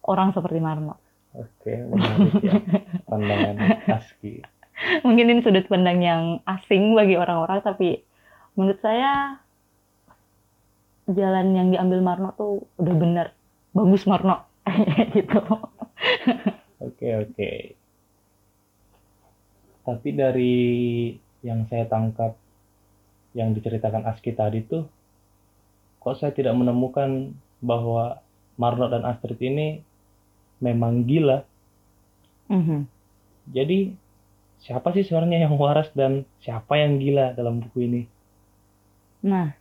orang 0.08 0.32
seperti 0.32 0.56
Marno. 0.56 0.96
Oke, 1.36 1.84
menarik 1.84 2.42
ya. 2.42 2.52
Pandangan 3.10 3.56
Aski. 3.86 4.40
Mungkin 5.06 5.30
ini 5.30 5.40
sudut 5.44 5.66
pandang 5.68 6.00
yang 6.00 6.22
asing 6.48 6.96
bagi 6.96 7.16
orang-orang, 7.16 7.60
tapi 7.60 8.00
menurut 8.56 8.80
saya 8.80 9.38
jalan 11.10 11.56
yang 11.56 11.68
diambil 11.74 12.00
Marno 12.00 12.30
tuh 12.36 12.64
udah 12.78 12.94
bener. 12.96 13.26
Bagus 13.76 14.06
Marno. 14.06 14.46
gitu. 15.16 15.40
Oke, 16.80 17.08
oke. 17.18 17.50
Tapi 19.84 20.08
dari 20.14 20.56
yang 21.40 21.66
saya 21.66 21.88
tangkap 21.88 22.36
yang 23.32 23.54
diceritakan 23.54 24.06
Aski 24.06 24.34
tadi 24.34 24.62
tuh, 24.66 24.86
kok 26.02 26.18
saya 26.18 26.34
tidak 26.34 26.54
menemukan 26.56 27.34
bahwa 27.62 28.20
Marno 28.60 28.86
dan 28.92 29.06
Astrid 29.08 29.40
ini 29.40 29.80
memang 30.60 31.08
gila. 31.08 31.44
Mhm. 32.52 32.84
Jadi 33.50 33.94
siapa 34.60 34.92
sih 34.92 35.04
sebenarnya 35.04 35.48
yang 35.48 35.56
waras 35.56 35.88
dan 35.96 36.28
siapa 36.44 36.76
yang 36.76 37.00
gila 37.00 37.32
dalam 37.32 37.60
buku 37.64 37.78
ini? 37.86 38.02
Nah, 39.24 39.52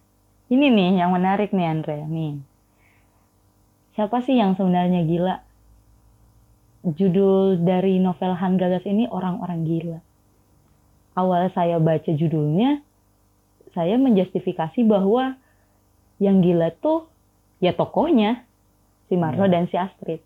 ini 0.47 0.67
nih 0.71 0.99
yang 1.03 1.11
menarik 1.11 1.51
nih 1.51 1.67
Andre. 1.67 2.03
Nih, 2.07 2.39
siapa 3.95 4.23
sih 4.23 4.35
yang 4.35 4.55
sebenarnya 4.55 5.03
gila? 5.03 5.35
Judul 6.79 7.59
dari 7.59 7.99
novel 7.99 8.39
Han 8.39 8.55
Gagas 8.55 8.87
ini 8.87 9.03
orang-orang 9.11 9.67
gila. 9.67 9.99
Awal 11.19 11.51
saya 11.51 11.75
baca 11.75 12.07
judulnya, 12.07 12.79
saya 13.75 13.99
menjustifikasi 13.99 14.87
bahwa 14.87 15.35
yang 16.23 16.39
gila 16.39 16.71
tuh 16.79 17.11
ya 17.59 17.75
tokohnya 17.75 18.47
si 19.11 19.19
Marno 19.19 19.43
Hmm. 19.43 19.51
dan 19.51 19.63
si 19.67 19.75
Astrid. 19.75 20.23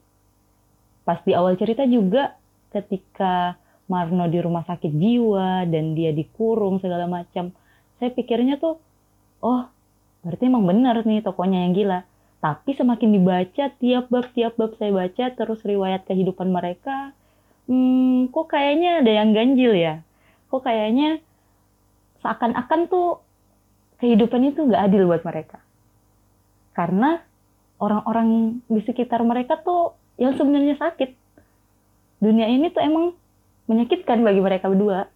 Pas 1.02 1.18
di 1.26 1.34
awal 1.34 1.58
cerita 1.58 1.82
juga 1.90 2.38
ketika 2.70 3.58
Marno 3.92 4.26
di 4.32 4.40
rumah 4.40 4.64
sakit 4.64 4.92
jiwa 4.96 5.68
dan 5.68 5.94
dia 5.94 6.16
dikurung 6.16 6.80
segala 6.80 7.06
macam, 7.06 7.52
saya 8.00 8.10
pikirnya 8.12 8.56
tuh 8.58 8.80
oh 9.44 9.68
berarti 10.24 10.48
emang 10.48 10.64
benar 10.64 11.04
nih 11.04 11.20
tokonya 11.20 11.68
yang 11.68 11.74
gila. 11.76 12.00
Tapi 12.44 12.76
semakin 12.76 13.10
dibaca 13.16 13.66
tiap 13.80 14.12
bab 14.12 14.28
tiap 14.36 14.60
bab 14.60 14.76
saya 14.76 14.92
baca 14.92 15.26
terus 15.32 15.64
riwayat 15.64 16.04
kehidupan 16.08 16.52
mereka, 16.52 17.16
hmm, 17.72 18.32
kok 18.32 18.52
kayaknya 18.52 19.00
ada 19.04 19.12
yang 19.12 19.32
ganjil 19.32 19.72
ya? 19.76 20.04
Kok 20.52 20.64
kayaknya 20.64 21.24
seakan-akan 22.20 22.88
tuh 22.92 23.24
kehidupan 24.00 24.52
itu 24.52 24.60
nggak 24.68 24.84
adil 24.92 25.08
buat 25.08 25.24
mereka. 25.24 25.60
Karena 26.76 27.24
orang-orang 27.80 28.60
di 28.68 28.82
sekitar 28.84 29.24
mereka 29.24 29.60
tuh 29.60 29.96
yang 30.20 30.36
sebenarnya 30.36 30.76
sakit. 30.80 31.16
Dunia 32.20 32.48
ini 32.48 32.72
tuh 32.72 32.84
emang 32.84 33.16
menyakitkan 33.68 34.22
bagi 34.22 34.42
mereka 34.44 34.68
berdua. 34.68 35.08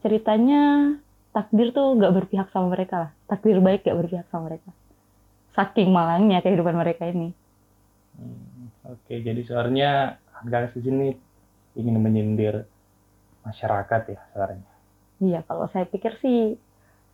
Ceritanya 0.00 0.94
takdir 1.30 1.70
tuh 1.76 1.98
gak 2.00 2.14
berpihak 2.16 2.48
sama 2.50 2.72
mereka 2.72 3.08
lah. 3.08 3.10
Takdir 3.28 3.60
baik 3.60 3.84
gak 3.84 3.98
berpihak 3.98 4.26
sama 4.32 4.50
mereka. 4.50 4.70
Saking 5.54 5.90
malangnya 5.90 6.40
kehidupan 6.40 6.74
mereka 6.78 7.10
ini. 7.10 7.34
Hmm, 8.16 8.70
Oke, 8.90 9.22
jadi 9.22 9.40
sebenarnya 9.44 10.18
Gagas 10.40 10.72
di 10.72 10.88
sini 10.88 11.06
ingin 11.76 12.00
menyindir 12.00 12.64
masyarakat 13.44 14.00
ya 14.08 14.20
sebenarnya. 14.32 14.70
Iya, 15.20 15.40
kalau 15.44 15.68
saya 15.68 15.84
pikir 15.84 16.16
sih 16.24 16.56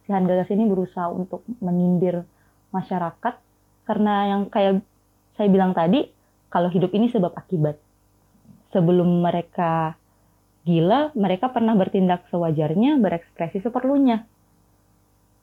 si 0.07 0.09
Gagas 0.09 0.47
ini 0.55 0.63
berusaha 0.71 1.11
untuk 1.11 1.43
menyindir 1.59 2.23
masyarakat 2.71 3.35
karena 3.83 4.15
yang 4.31 4.43
kayak 4.47 4.79
saya 5.35 5.49
bilang 5.51 5.75
tadi, 5.75 6.07
kalau 6.49 6.71
hidup 6.71 6.95
ini 6.95 7.11
sebab 7.13 7.35
akibat. 7.35 7.77
Sebelum 8.77 9.25
mereka 9.25 9.97
gila, 10.69 11.15
mereka 11.17 11.49
pernah 11.49 11.73
bertindak 11.73 12.29
sewajarnya, 12.29 13.01
berekspresi 13.01 13.65
seperlunya. 13.65 14.29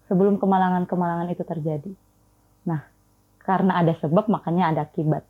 Sebelum 0.05 0.37
kemalangan-kemalangan 0.37 1.33
itu 1.33 1.41
terjadi. 1.41 1.89
Nah, 2.69 2.85
karena 3.41 3.81
ada 3.81 3.97
sebab, 3.97 4.29
makanya 4.29 4.69
ada 4.69 4.85
akibat. 4.85 5.25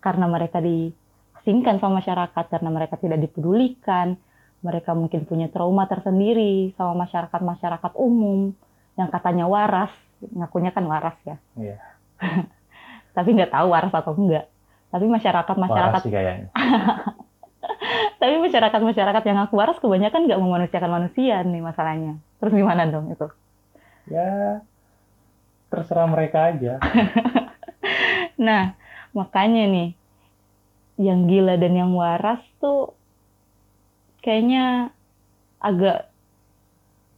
Karena 0.00 0.30
mereka 0.30 0.64
diasingkan 0.64 1.76
sama 1.76 2.00
masyarakat, 2.00 2.44
karena 2.48 2.70
mereka 2.72 2.96
tidak 2.96 3.20
dipedulikan, 3.20 4.16
mereka 4.64 4.96
mungkin 4.96 5.28
punya 5.28 5.52
trauma 5.52 5.84
tersendiri 5.84 6.72
sama 6.78 7.04
masyarakat-masyarakat 7.04 7.92
umum 8.00 8.56
yang 8.96 9.12
katanya 9.12 9.44
waras, 9.44 9.92
ngakunya 10.32 10.72
kan 10.72 10.84
waras 10.88 11.16
ya. 11.28 11.36
Iya. 11.58 11.76
Tapi 13.16 13.28
nggak 13.36 13.52
tahu 13.52 13.66
waras 13.68 13.92
atau 13.92 14.16
enggak. 14.16 14.48
Tapi 14.86 15.04
masyarakat-masyarakat, 15.06 16.02
Tapi 18.26 18.42
masyarakat-masyarakat 18.42 19.22
yang 19.22 19.38
ngaku 19.38 19.54
waras 19.54 19.78
kebanyakan 19.78 20.26
nggak 20.26 20.42
memanusiakan 20.42 20.90
manusia 20.90 21.46
nih 21.46 21.62
masalahnya. 21.62 22.18
Terus 22.42 22.58
gimana 22.58 22.82
dong 22.90 23.06
itu? 23.14 23.30
Ya, 24.10 24.66
terserah 25.70 26.10
mereka 26.10 26.50
aja. 26.50 26.82
Nah, 28.36 28.76
makanya 29.16 29.64
nih, 29.64 29.88
yang 31.00 31.24
gila 31.24 31.56
dan 31.56 31.72
yang 31.72 31.96
waras 31.96 32.44
tuh 32.60 32.92
kayaknya 34.20 34.92
agak 35.56 36.12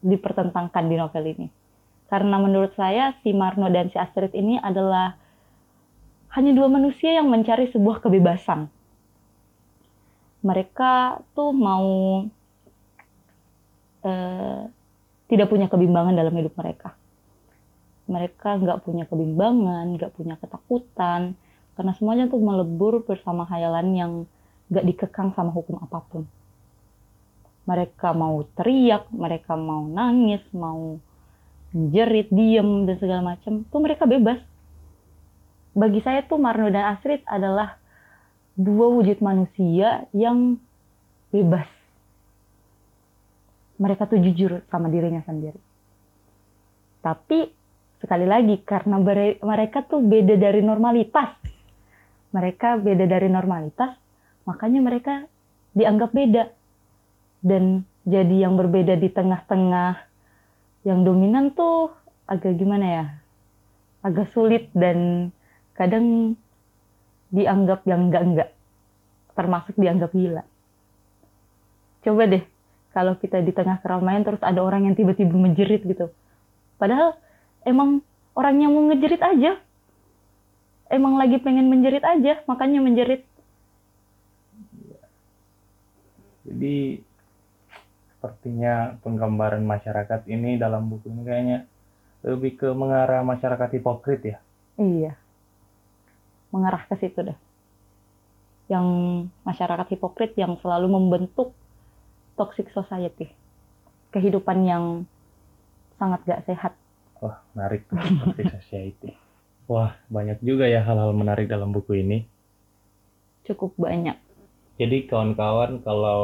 dipertentangkan 0.05 0.87
di 0.87 0.94
novel 0.94 1.25
ini. 1.27 1.47
Karena 2.07 2.38
menurut 2.38 2.73
saya 2.79 3.18
si 3.27 3.35
Marno 3.35 3.66
dan 3.66 3.90
si 3.90 3.99
Astrid 3.99 4.31
ini 4.31 4.62
adalah 4.62 5.18
hanya 6.38 6.55
dua 6.55 6.71
manusia 6.71 7.18
yang 7.18 7.27
mencari 7.27 7.66
sebuah 7.75 7.99
kebebasan. 7.99 8.71
Mereka 10.42 11.22
tuh 11.35 11.51
mau 11.51 11.88
eh, 14.07 14.62
tidak 15.29 15.46
punya 15.51 15.66
kebimbangan 15.66 16.14
dalam 16.14 16.35
hidup 16.35 16.55
mereka. 16.55 16.94
Mereka 18.09 18.64
nggak 18.64 18.81
punya 18.87 19.05
kebimbangan, 19.05 19.85
nggak 19.98 20.14
punya 20.16 20.40
ketakutan, 20.40 21.37
karena 21.77 21.92
semuanya 22.01 22.24
tuh 22.33 22.40
melebur 22.40 23.05
bersama 23.05 23.44
hayalan 23.44 23.88
yang 23.92 24.12
nggak 24.72 24.85
dikekang 24.88 25.37
sama 25.37 25.53
hukum 25.53 25.77
apa 25.85 26.01
pun. 26.09 26.24
Mereka 27.68 28.16
mau 28.16 28.40
teriak, 28.57 29.12
mereka 29.12 29.53
mau 29.61 29.85
nangis, 29.85 30.40
mau 30.57 30.96
jerit, 31.68 32.33
diem, 32.33 32.88
dan 32.88 32.96
segala 32.96 33.37
macam, 33.37 33.61
tuh 33.68 33.81
mereka 33.85 34.09
bebas 34.09 34.40
bagi 35.79 36.03
saya 36.03 36.27
tuh 36.27 36.42
Marno 36.42 36.66
dan 36.74 36.98
Astrid 36.98 37.22
adalah 37.22 37.78
dua 38.59 38.90
wujud 38.90 39.23
manusia 39.23 40.11
yang 40.11 40.59
bebas. 41.31 41.71
Mereka 43.79 44.11
tuh 44.11 44.18
jujur 44.18 44.66
sama 44.66 44.90
dirinya 44.90 45.23
sendiri. 45.23 45.62
Tapi 46.99 47.47
sekali 48.03 48.27
lagi 48.27 48.59
karena 48.66 48.99
mereka 49.38 49.87
tuh 49.87 50.03
beda 50.03 50.35
dari 50.35 50.59
normalitas. 50.66 51.38
Mereka 52.35 52.83
beda 52.83 53.09
dari 53.09 53.31
normalitas, 53.31 53.94
makanya 54.44 54.81
mereka 54.83 55.14
dianggap 55.73 56.11
beda. 56.11 56.44
Dan 57.38 57.87
jadi 58.03 58.51
yang 58.51 58.59
berbeda 58.59 58.99
di 58.99 59.09
tengah-tengah 59.09 60.03
yang 60.83 61.07
dominan 61.07 61.55
tuh 61.55 61.94
agak 62.27 62.59
gimana 62.59 62.87
ya? 62.90 63.07
Agak 64.03 64.35
sulit 64.35 64.68
dan 64.75 65.31
kadang 65.79 66.35
dianggap 67.29 67.85
yang 67.85 68.09
enggak-enggak, 68.09 68.51
termasuk 69.37 69.77
dianggap 69.77 70.11
gila. 70.17 70.45
Coba 72.05 72.23
deh, 72.25 72.45
kalau 72.97 73.14
kita 73.21 73.45
di 73.45 73.53
tengah 73.53 73.85
keramaian 73.85 74.25
terus 74.25 74.41
ada 74.41 74.64
orang 74.64 74.88
yang 74.88 74.95
tiba-tiba 74.97 75.35
menjerit 75.37 75.85
gitu. 75.85 76.09
Padahal 76.81 77.19
emang 77.69 78.01
orangnya 78.33 78.73
mau 78.73 78.88
ngejerit 78.88 79.21
aja. 79.21 79.61
Emang 80.88 81.21
lagi 81.21 81.37
pengen 81.45 81.69
menjerit 81.69 82.01
aja, 82.01 82.41
makanya 82.49 82.81
menjerit. 82.81 83.29
Jadi 86.49 87.05
sepertinya 88.09 88.97
penggambaran 89.05 89.61
masyarakat 89.69 90.25
ini 90.33 90.57
dalam 90.57 90.88
buku 90.88 91.12
ini 91.12 91.23
kayaknya 91.29 91.59
lebih 92.25 92.57
ke 92.57 92.73
mengarah 92.73 93.21
masyarakat 93.21 93.69
hipokrit 93.77 94.23
ya. 94.25 94.38
Iya 94.81 95.12
mengarah 96.51 96.85
ke 96.89 96.95
situ 97.01 97.21
deh. 97.25 97.39
Yang 98.69 98.87
masyarakat 99.49 99.87
hipokrit 99.97 100.37
yang 100.37 100.57
selalu 100.61 100.93
membentuk 100.93 101.57
toxic 102.37 102.69
society. 102.73 103.33
Kehidupan 104.13 104.65
yang 104.65 104.85
sangat 105.97 106.21
gak 106.25 106.45
sehat. 106.47 106.73
Wah, 107.19 107.43
menarik 107.53 107.85
tuh 107.91 107.99
toxic 107.99 108.47
society. 108.61 109.17
Wah, 109.69 109.97
banyak 110.09 110.41
juga 110.41 110.65
ya 110.65 110.81
hal-hal 110.81 111.13
menarik 111.13 111.51
dalam 111.51 111.75
buku 111.75 112.01
ini. 112.01 112.25
Cukup 113.45 113.77
banyak. 113.77 114.17
Jadi 114.79 115.11
kawan-kawan 115.11 115.83
kalau 115.83 116.23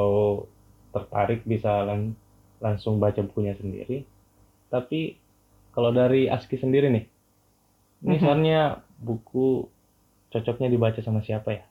tertarik 0.94 1.42
bisa 1.42 1.82
lang 1.82 2.14
langsung 2.62 3.02
baca 3.02 3.18
bukunya 3.20 3.58
sendiri. 3.58 4.06
Tapi 4.70 5.18
kalau 5.74 5.90
dari 5.90 6.30
Aski 6.30 6.54
sendiri 6.54 6.86
nih, 6.86 7.04
misalnya 8.06 8.86
buku 9.02 9.66
cocoknya 10.34 10.66
dibaca 10.66 10.98
sama 10.98 11.22
siapa 11.22 11.54
ya? 11.54 11.64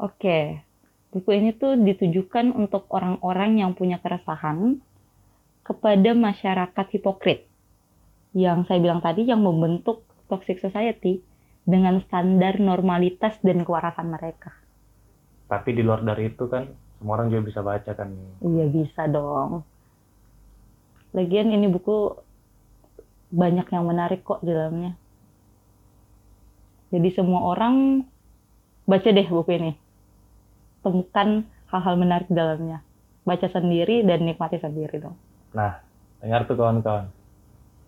Oke, 0.00 0.64
buku 1.12 1.30
ini 1.36 1.52
tuh 1.52 1.76
ditujukan 1.76 2.56
untuk 2.56 2.88
orang-orang 2.88 3.60
yang 3.60 3.76
punya 3.76 4.00
keresahan 4.00 4.80
kepada 5.60 6.16
masyarakat 6.16 6.86
hipokrit. 6.96 7.44
Yang 8.32 8.68
saya 8.68 8.78
bilang 8.80 9.04
tadi 9.04 9.28
yang 9.28 9.44
membentuk 9.44 10.04
toxic 10.32 10.60
society 10.60 11.20
dengan 11.66 12.00
standar 12.04 12.56
normalitas 12.62 13.36
dan 13.44 13.64
kewarasan 13.66 14.12
mereka. 14.12 14.54
Tapi 15.48 15.74
di 15.74 15.82
luar 15.82 16.02
dari 16.02 16.30
itu 16.30 16.46
kan 16.46 16.68
semua 16.96 17.20
orang 17.20 17.28
juga 17.32 17.42
bisa 17.48 17.60
baca 17.60 17.92
kan? 17.92 18.12
Iya 18.40 18.64
bisa 18.70 19.02
dong. 19.10 19.66
Lagian 21.16 21.50
ini 21.50 21.66
buku 21.72 22.12
banyak 23.32 23.66
yang 23.72 23.84
menarik 23.88 24.22
kok 24.22 24.44
di 24.44 24.52
dalamnya. 24.52 24.94
Jadi 26.90 27.08
semua 27.14 27.42
orang 27.42 28.06
baca 28.86 29.08
deh 29.10 29.26
buku 29.26 29.50
ini. 29.58 29.72
Temukan 30.86 31.42
hal-hal 31.66 31.94
menarik 31.98 32.30
di 32.30 32.36
dalamnya. 32.38 32.82
Baca 33.26 33.50
sendiri 33.50 34.06
dan 34.06 34.22
nikmati 34.22 34.62
sendiri 34.62 35.02
dong. 35.02 35.18
Nah, 35.50 35.82
dengar 36.22 36.46
tuh 36.46 36.54
kawan-kawan. 36.54 37.10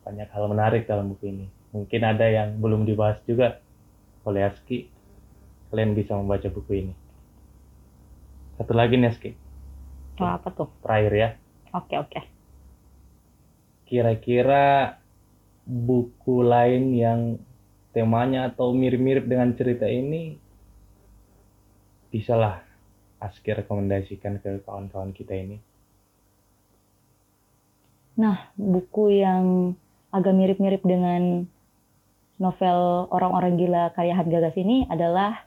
Banyak 0.02 0.28
hal 0.34 0.44
menarik 0.50 0.90
dalam 0.90 1.14
buku 1.14 1.30
ini. 1.30 1.46
Mungkin 1.70 2.00
ada 2.02 2.26
yang 2.26 2.58
belum 2.58 2.88
dibahas 2.88 3.22
juga 3.22 3.62
oleh 4.26 4.50
Aski. 4.50 4.90
Kalian 5.70 5.94
bisa 5.94 6.18
membaca 6.18 6.48
buku 6.50 6.72
ini. 6.74 6.94
Satu 8.58 8.74
lagi 8.74 8.98
nih 8.98 9.14
Aski. 9.14 9.30
Oh, 10.18 10.26
apa 10.26 10.50
tuh? 10.50 10.66
Terakhir 10.82 11.12
ya. 11.14 11.28
Oke, 11.70 11.94
oke. 11.94 12.20
Kira-kira 13.86 14.98
buku 15.62 16.42
lain 16.42 16.96
yang 16.98 17.20
temanya 17.92 18.52
atau 18.52 18.70
mirip-mirip 18.76 19.24
dengan 19.24 19.52
cerita 19.56 19.88
ini 19.88 20.36
bisalah 22.08 22.64
Aski 23.18 23.50
rekomendasikan 23.50 24.38
ke 24.38 24.62
kawan-kawan 24.62 25.10
kita 25.10 25.34
ini. 25.34 25.58
Nah, 28.18 28.50
buku 28.54 29.18
yang 29.18 29.74
agak 30.14 30.34
mirip-mirip 30.34 30.82
dengan 30.86 31.42
novel 32.38 33.10
Orang-orang 33.10 33.58
Gila 33.58 33.90
karya 33.94 34.14
Gagas 34.22 34.54
ini 34.54 34.86
adalah 34.86 35.46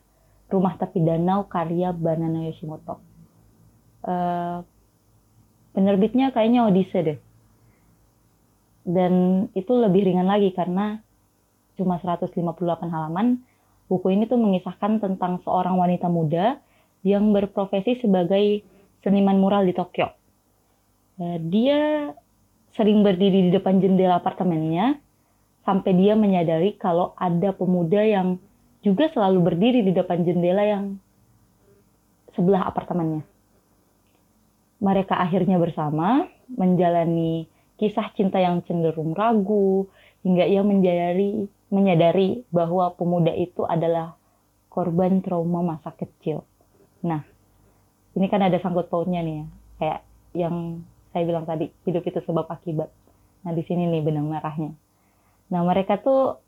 Rumah 0.51 0.75
Tapi 0.75 0.99
Danau 0.99 1.47
karya 1.47 1.95
Banana 1.95 2.43
Yoshimoto. 2.43 2.99
Uh, 4.03 4.67
penerbitnya 5.71 6.35
kayaknya 6.35 6.67
Odyssey 6.67 7.01
deh. 7.07 7.19
Dan 8.83 9.47
itu 9.55 9.71
lebih 9.71 10.11
ringan 10.11 10.27
lagi 10.27 10.51
karena 10.51 10.99
cuma 11.81 11.97
158 11.97 12.37
halaman. 12.93 13.41
Buku 13.89 14.13
ini 14.13 14.29
tuh 14.29 14.37
mengisahkan 14.37 15.01
tentang 15.01 15.41
seorang 15.41 15.81
wanita 15.81 16.05
muda 16.07 16.61
yang 17.01 17.33
berprofesi 17.33 17.97
sebagai 17.97 18.61
seniman 19.01 19.41
mural 19.41 19.65
di 19.65 19.73
Tokyo. 19.73 20.13
Eh, 21.17 21.37
dia 21.41 22.13
sering 22.77 23.01
berdiri 23.01 23.49
di 23.49 23.51
depan 23.51 23.81
jendela 23.81 24.21
apartemennya 24.21 24.95
sampai 25.67 25.91
dia 25.97 26.15
menyadari 26.15 26.77
kalau 26.79 27.11
ada 27.19 27.51
pemuda 27.51 27.99
yang 28.01 28.39
juga 28.81 29.11
selalu 29.13 29.53
berdiri 29.53 29.85
di 29.85 29.91
depan 29.93 30.23
jendela 30.23 30.63
yang 30.63 30.97
sebelah 32.33 32.65
apartemennya. 32.65 33.27
Mereka 34.81 35.13
akhirnya 35.13 35.61
bersama 35.61 36.25
menjalani 36.49 37.45
kisah 37.77 38.09
cinta 38.17 38.41
yang 38.41 38.65
cenderung 38.65 39.13
ragu 39.13 39.85
hingga 40.25 40.45
ia 40.49 40.61
menyadari 40.65 41.45
menyadari 41.71 42.43
bahwa 42.51 42.91
pemuda 42.93 43.31
itu 43.31 43.63
adalah 43.63 44.19
korban 44.67 45.23
trauma 45.23 45.63
masa 45.63 45.95
kecil. 45.95 46.43
Nah, 47.01 47.23
ini 48.13 48.27
kan 48.27 48.43
ada 48.43 48.59
sangkut 48.59 48.91
pautnya 48.91 49.23
nih 49.23 49.35
ya, 49.39 49.45
kayak 49.79 49.99
yang 50.35 50.55
saya 51.15 51.23
bilang 51.27 51.47
tadi, 51.47 51.71
hidup 51.87 52.03
itu 52.07 52.19
sebab 52.23 52.47
akibat. 52.51 52.91
Nah, 53.47 53.51
di 53.55 53.63
sini 53.65 53.87
nih 53.87 54.03
benang 54.03 54.27
merahnya. 54.27 54.75
Nah, 55.51 55.61
mereka 55.63 55.99
tuh 55.99 56.39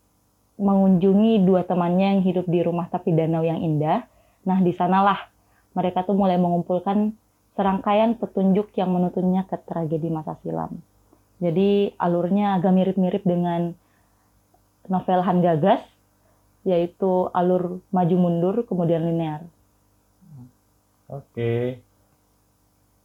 mengunjungi 0.59 1.41
dua 1.43 1.65
temannya 1.65 2.19
yang 2.19 2.23
hidup 2.23 2.45
di 2.45 2.59
rumah 2.61 2.85
tapi 2.91 3.11
danau 3.15 3.41
yang 3.41 3.59
indah. 3.59 4.05
Nah, 4.45 4.59
di 4.61 4.71
sanalah 4.75 5.31
mereka 5.73 6.05
tuh 6.05 6.13
mulai 6.13 6.37
mengumpulkan 6.37 7.15
serangkaian 7.57 8.17
petunjuk 8.17 8.73
yang 8.77 8.93
menuntunnya 8.93 9.45
ke 9.49 9.57
tragedi 9.65 10.09
masa 10.09 10.37
silam. 10.45 10.81
Jadi 11.41 11.91
alurnya 11.97 12.55
agak 12.57 12.71
mirip-mirip 12.71 13.23
dengan 13.25 13.75
novel 14.87 15.19
Han 15.23 15.39
Gagas, 15.43 15.83
yaitu 16.63 17.29
alur 17.35 17.83
maju 17.91 18.15
mundur 18.17 18.55
kemudian 18.67 19.03
linear. 19.03 19.43
Oke. 21.11 21.83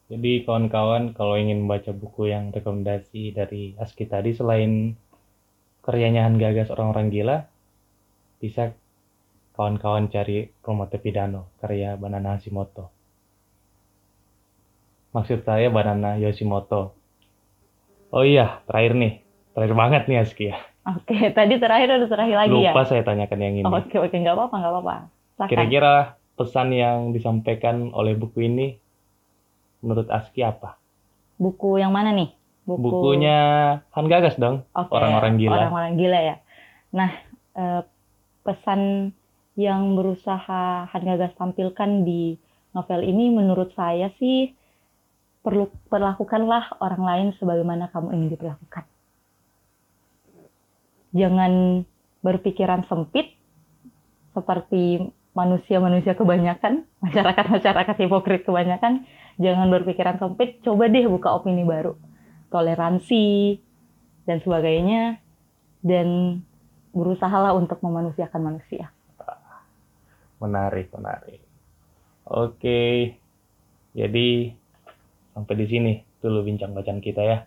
Jadi 0.08 0.32
kawan-kawan 0.48 1.12
kalau 1.12 1.36
ingin 1.36 1.68
membaca 1.68 1.92
buku 1.92 2.32
yang 2.32 2.48
rekomendasi 2.48 3.36
dari 3.36 3.76
Aski 3.76 4.08
tadi 4.08 4.32
selain 4.32 4.96
karyanya 5.84 6.24
Han 6.24 6.40
Gagas 6.40 6.72
orang-orang 6.72 7.12
gila, 7.12 7.44
bisa 8.40 8.72
kawan-kawan 9.52 10.08
cari 10.08 10.48
Rumah 10.64 10.88
Tepi 10.88 11.12
karya 11.60 11.98
Banana 12.00 12.38
Hashimoto. 12.38 12.88
Maksud 15.12 15.42
saya 15.42 15.72
Banana 15.72 16.20
Yoshimoto. 16.20 16.92
Oh 18.12 18.24
iya, 18.24 18.60
terakhir 18.68 18.92
nih. 18.96 19.12
Terakhir 19.56 19.74
banget 19.74 20.02
nih 20.06 20.18
Aski 20.20 20.44
ya. 20.52 20.56
Oke, 20.88 21.16
tadi 21.36 21.54
terakhir 21.60 21.88
ada 22.00 22.06
terakhir 22.08 22.36
lagi 22.36 22.58
ya? 22.64 22.72
Lupa 22.72 22.88
saya 22.88 23.02
tanyakan 23.04 23.38
yang 23.44 23.54
ini. 23.60 23.64
Oke, 23.68 23.96
oke, 24.00 24.14
nggak 24.16 24.34
apa-apa, 24.34 24.54
nggak 24.56 24.72
apa-apa. 24.72 24.94
Kira-kira 25.46 25.94
pesan 26.38 26.72
yang 26.72 27.12
disampaikan 27.12 27.92
oleh 27.92 28.16
buku 28.16 28.48
ini 28.48 28.78
menurut 29.84 30.08
Aski 30.08 30.42
apa? 30.42 30.78
Buku 31.38 31.78
yang 31.78 31.94
mana 31.94 32.10
nih? 32.14 32.30
Buku... 32.66 32.82
Bukunya 32.88 33.38
Han 33.96 34.06
Gagas 34.10 34.36
dong, 34.36 34.66
Oke, 34.76 34.92
Orang-orang 34.92 35.40
Gila. 35.40 35.56
Orang-orang 35.56 35.92
gila 35.96 36.20
ya. 36.20 36.36
Nah, 36.92 37.10
eh, 37.56 37.82
pesan 38.44 39.12
yang 39.56 39.96
berusaha 39.96 40.88
Han 40.88 41.02
Gagas 41.04 41.32
tampilkan 41.38 42.04
di 42.04 42.36
novel 42.76 43.02
ini 43.06 43.32
menurut 43.32 43.72
saya 43.72 44.12
sih 44.20 44.52
perlu 45.40 45.70
perlakukanlah 45.88 46.76
orang 46.82 47.02
lain 47.02 47.26
sebagaimana 47.40 47.88
kamu 47.88 48.12
ingin 48.14 48.28
diperlakukan. 48.36 48.84
Jangan 51.16 51.84
berpikiran 52.20 52.84
sempit 52.88 53.32
seperti 54.34 55.08
manusia-manusia 55.32 56.18
kebanyakan, 56.18 56.82
masyarakat-masyarakat 57.04 57.96
hipokrit 58.02 58.42
kebanyakan, 58.42 59.06
jangan 59.38 59.68
berpikiran 59.70 60.18
sempit, 60.18 60.58
coba 60.66 60.90
deh 60.90 61.06
buka 61.06 61.34
opini 61.38 61.62
baru. 61.62 61.94
Toleransi 62.48 63.58
dan 64.24 64.40
sebagainya 64.40 65.20
dan 65.84 66.40
berusahalah 66.96 67.54
untuk 67.54 67.78
memanusiakan 67.84 68.40
manusia. 68.40 68.90
Menarik, 70.38 70.88
menarik. 70.94 71.42
Oke. 72.28 73.14
Jadi 73.92 74.52
sampai 75.34 75.54
di 75.58 75.66
sini 75.66 75.92
dulu 76.22 76.46
bincang 76.46 76.74
bacaan 76.76 77.00
kita 77.02 77.22
ya. 77.24 77.38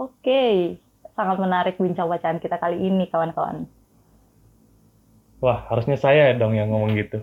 Oke, 0.00 0.76
sangat 1.20 1.36
menarik 1.36 1.76
bincang 1.76 2.08
bacaan 2.08 2.40
kita 2.40 2.56
kali 2.56 2.80
ini 2.80 3.04
kawan-kawan. 3.12 3.68
Wah, 5.44 5.68
harusnya 5.68 6.00
saya 6.00 6.32
dong 6.32 6.56
yang 6.56 6.72
ngomong 6.72 6.96
gitu. 6.96 7.20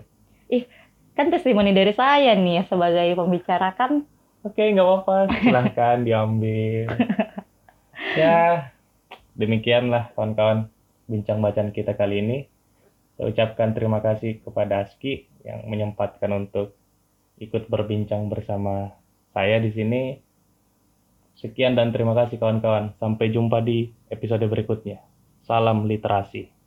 Kan 1.18 1.34
testimoni 1.34 1.74
dari 1.74 1.90
saya 1.98 2.38
nih 2.38 2.62
sebagai 2.70 3.18
pembicara 3.18 3.74
kan 3.74 4.06
Oke, 4.46 4.70
nggak 4.70 4.86
apa-apa. 4.86 5.16
Silahkan 5.42 6.06
diambil. 6.06 6.94
ya, 8.22 8.70
demikianlah 9.34 10.14
kawan-kawan 10.14 10.70
bincang 11.10 11.42
bacaan 11.42 11.74
kita 11.74 11.98
kali 11.98 12.22
ini. 12.22 12.38
Saya 13.18 13.34
ucapkan 13.34 13.74
terima 13.74 13.98
kasih 13.98 14.38
kepada 14.38 14.86
Aski 14.86 15.26
yang 15.42 15.66
menyempatkan 15.66 16.30
untuk 16.30 16.78
ikut 17.42 17.66
berbincang 17.66 18.30
bersama 18.30 18.94
saya 19.34 19.58
di 19.58 19.74
sini. 19.74 20.22
Sekian 21.38 21.78
dan 21.78 21.94
terima 21.94 22.18
kasih 22.18 22.42
kawan-kawan. 22.42 22.98
Sampai 22.98 23.30
jumpa 23.30 23.62
di 23.62 23.94
episode 24.10 24.42
berikutnya. 24.50 24.98
Salam 25.46 25.86
literasi. 25.86 26.57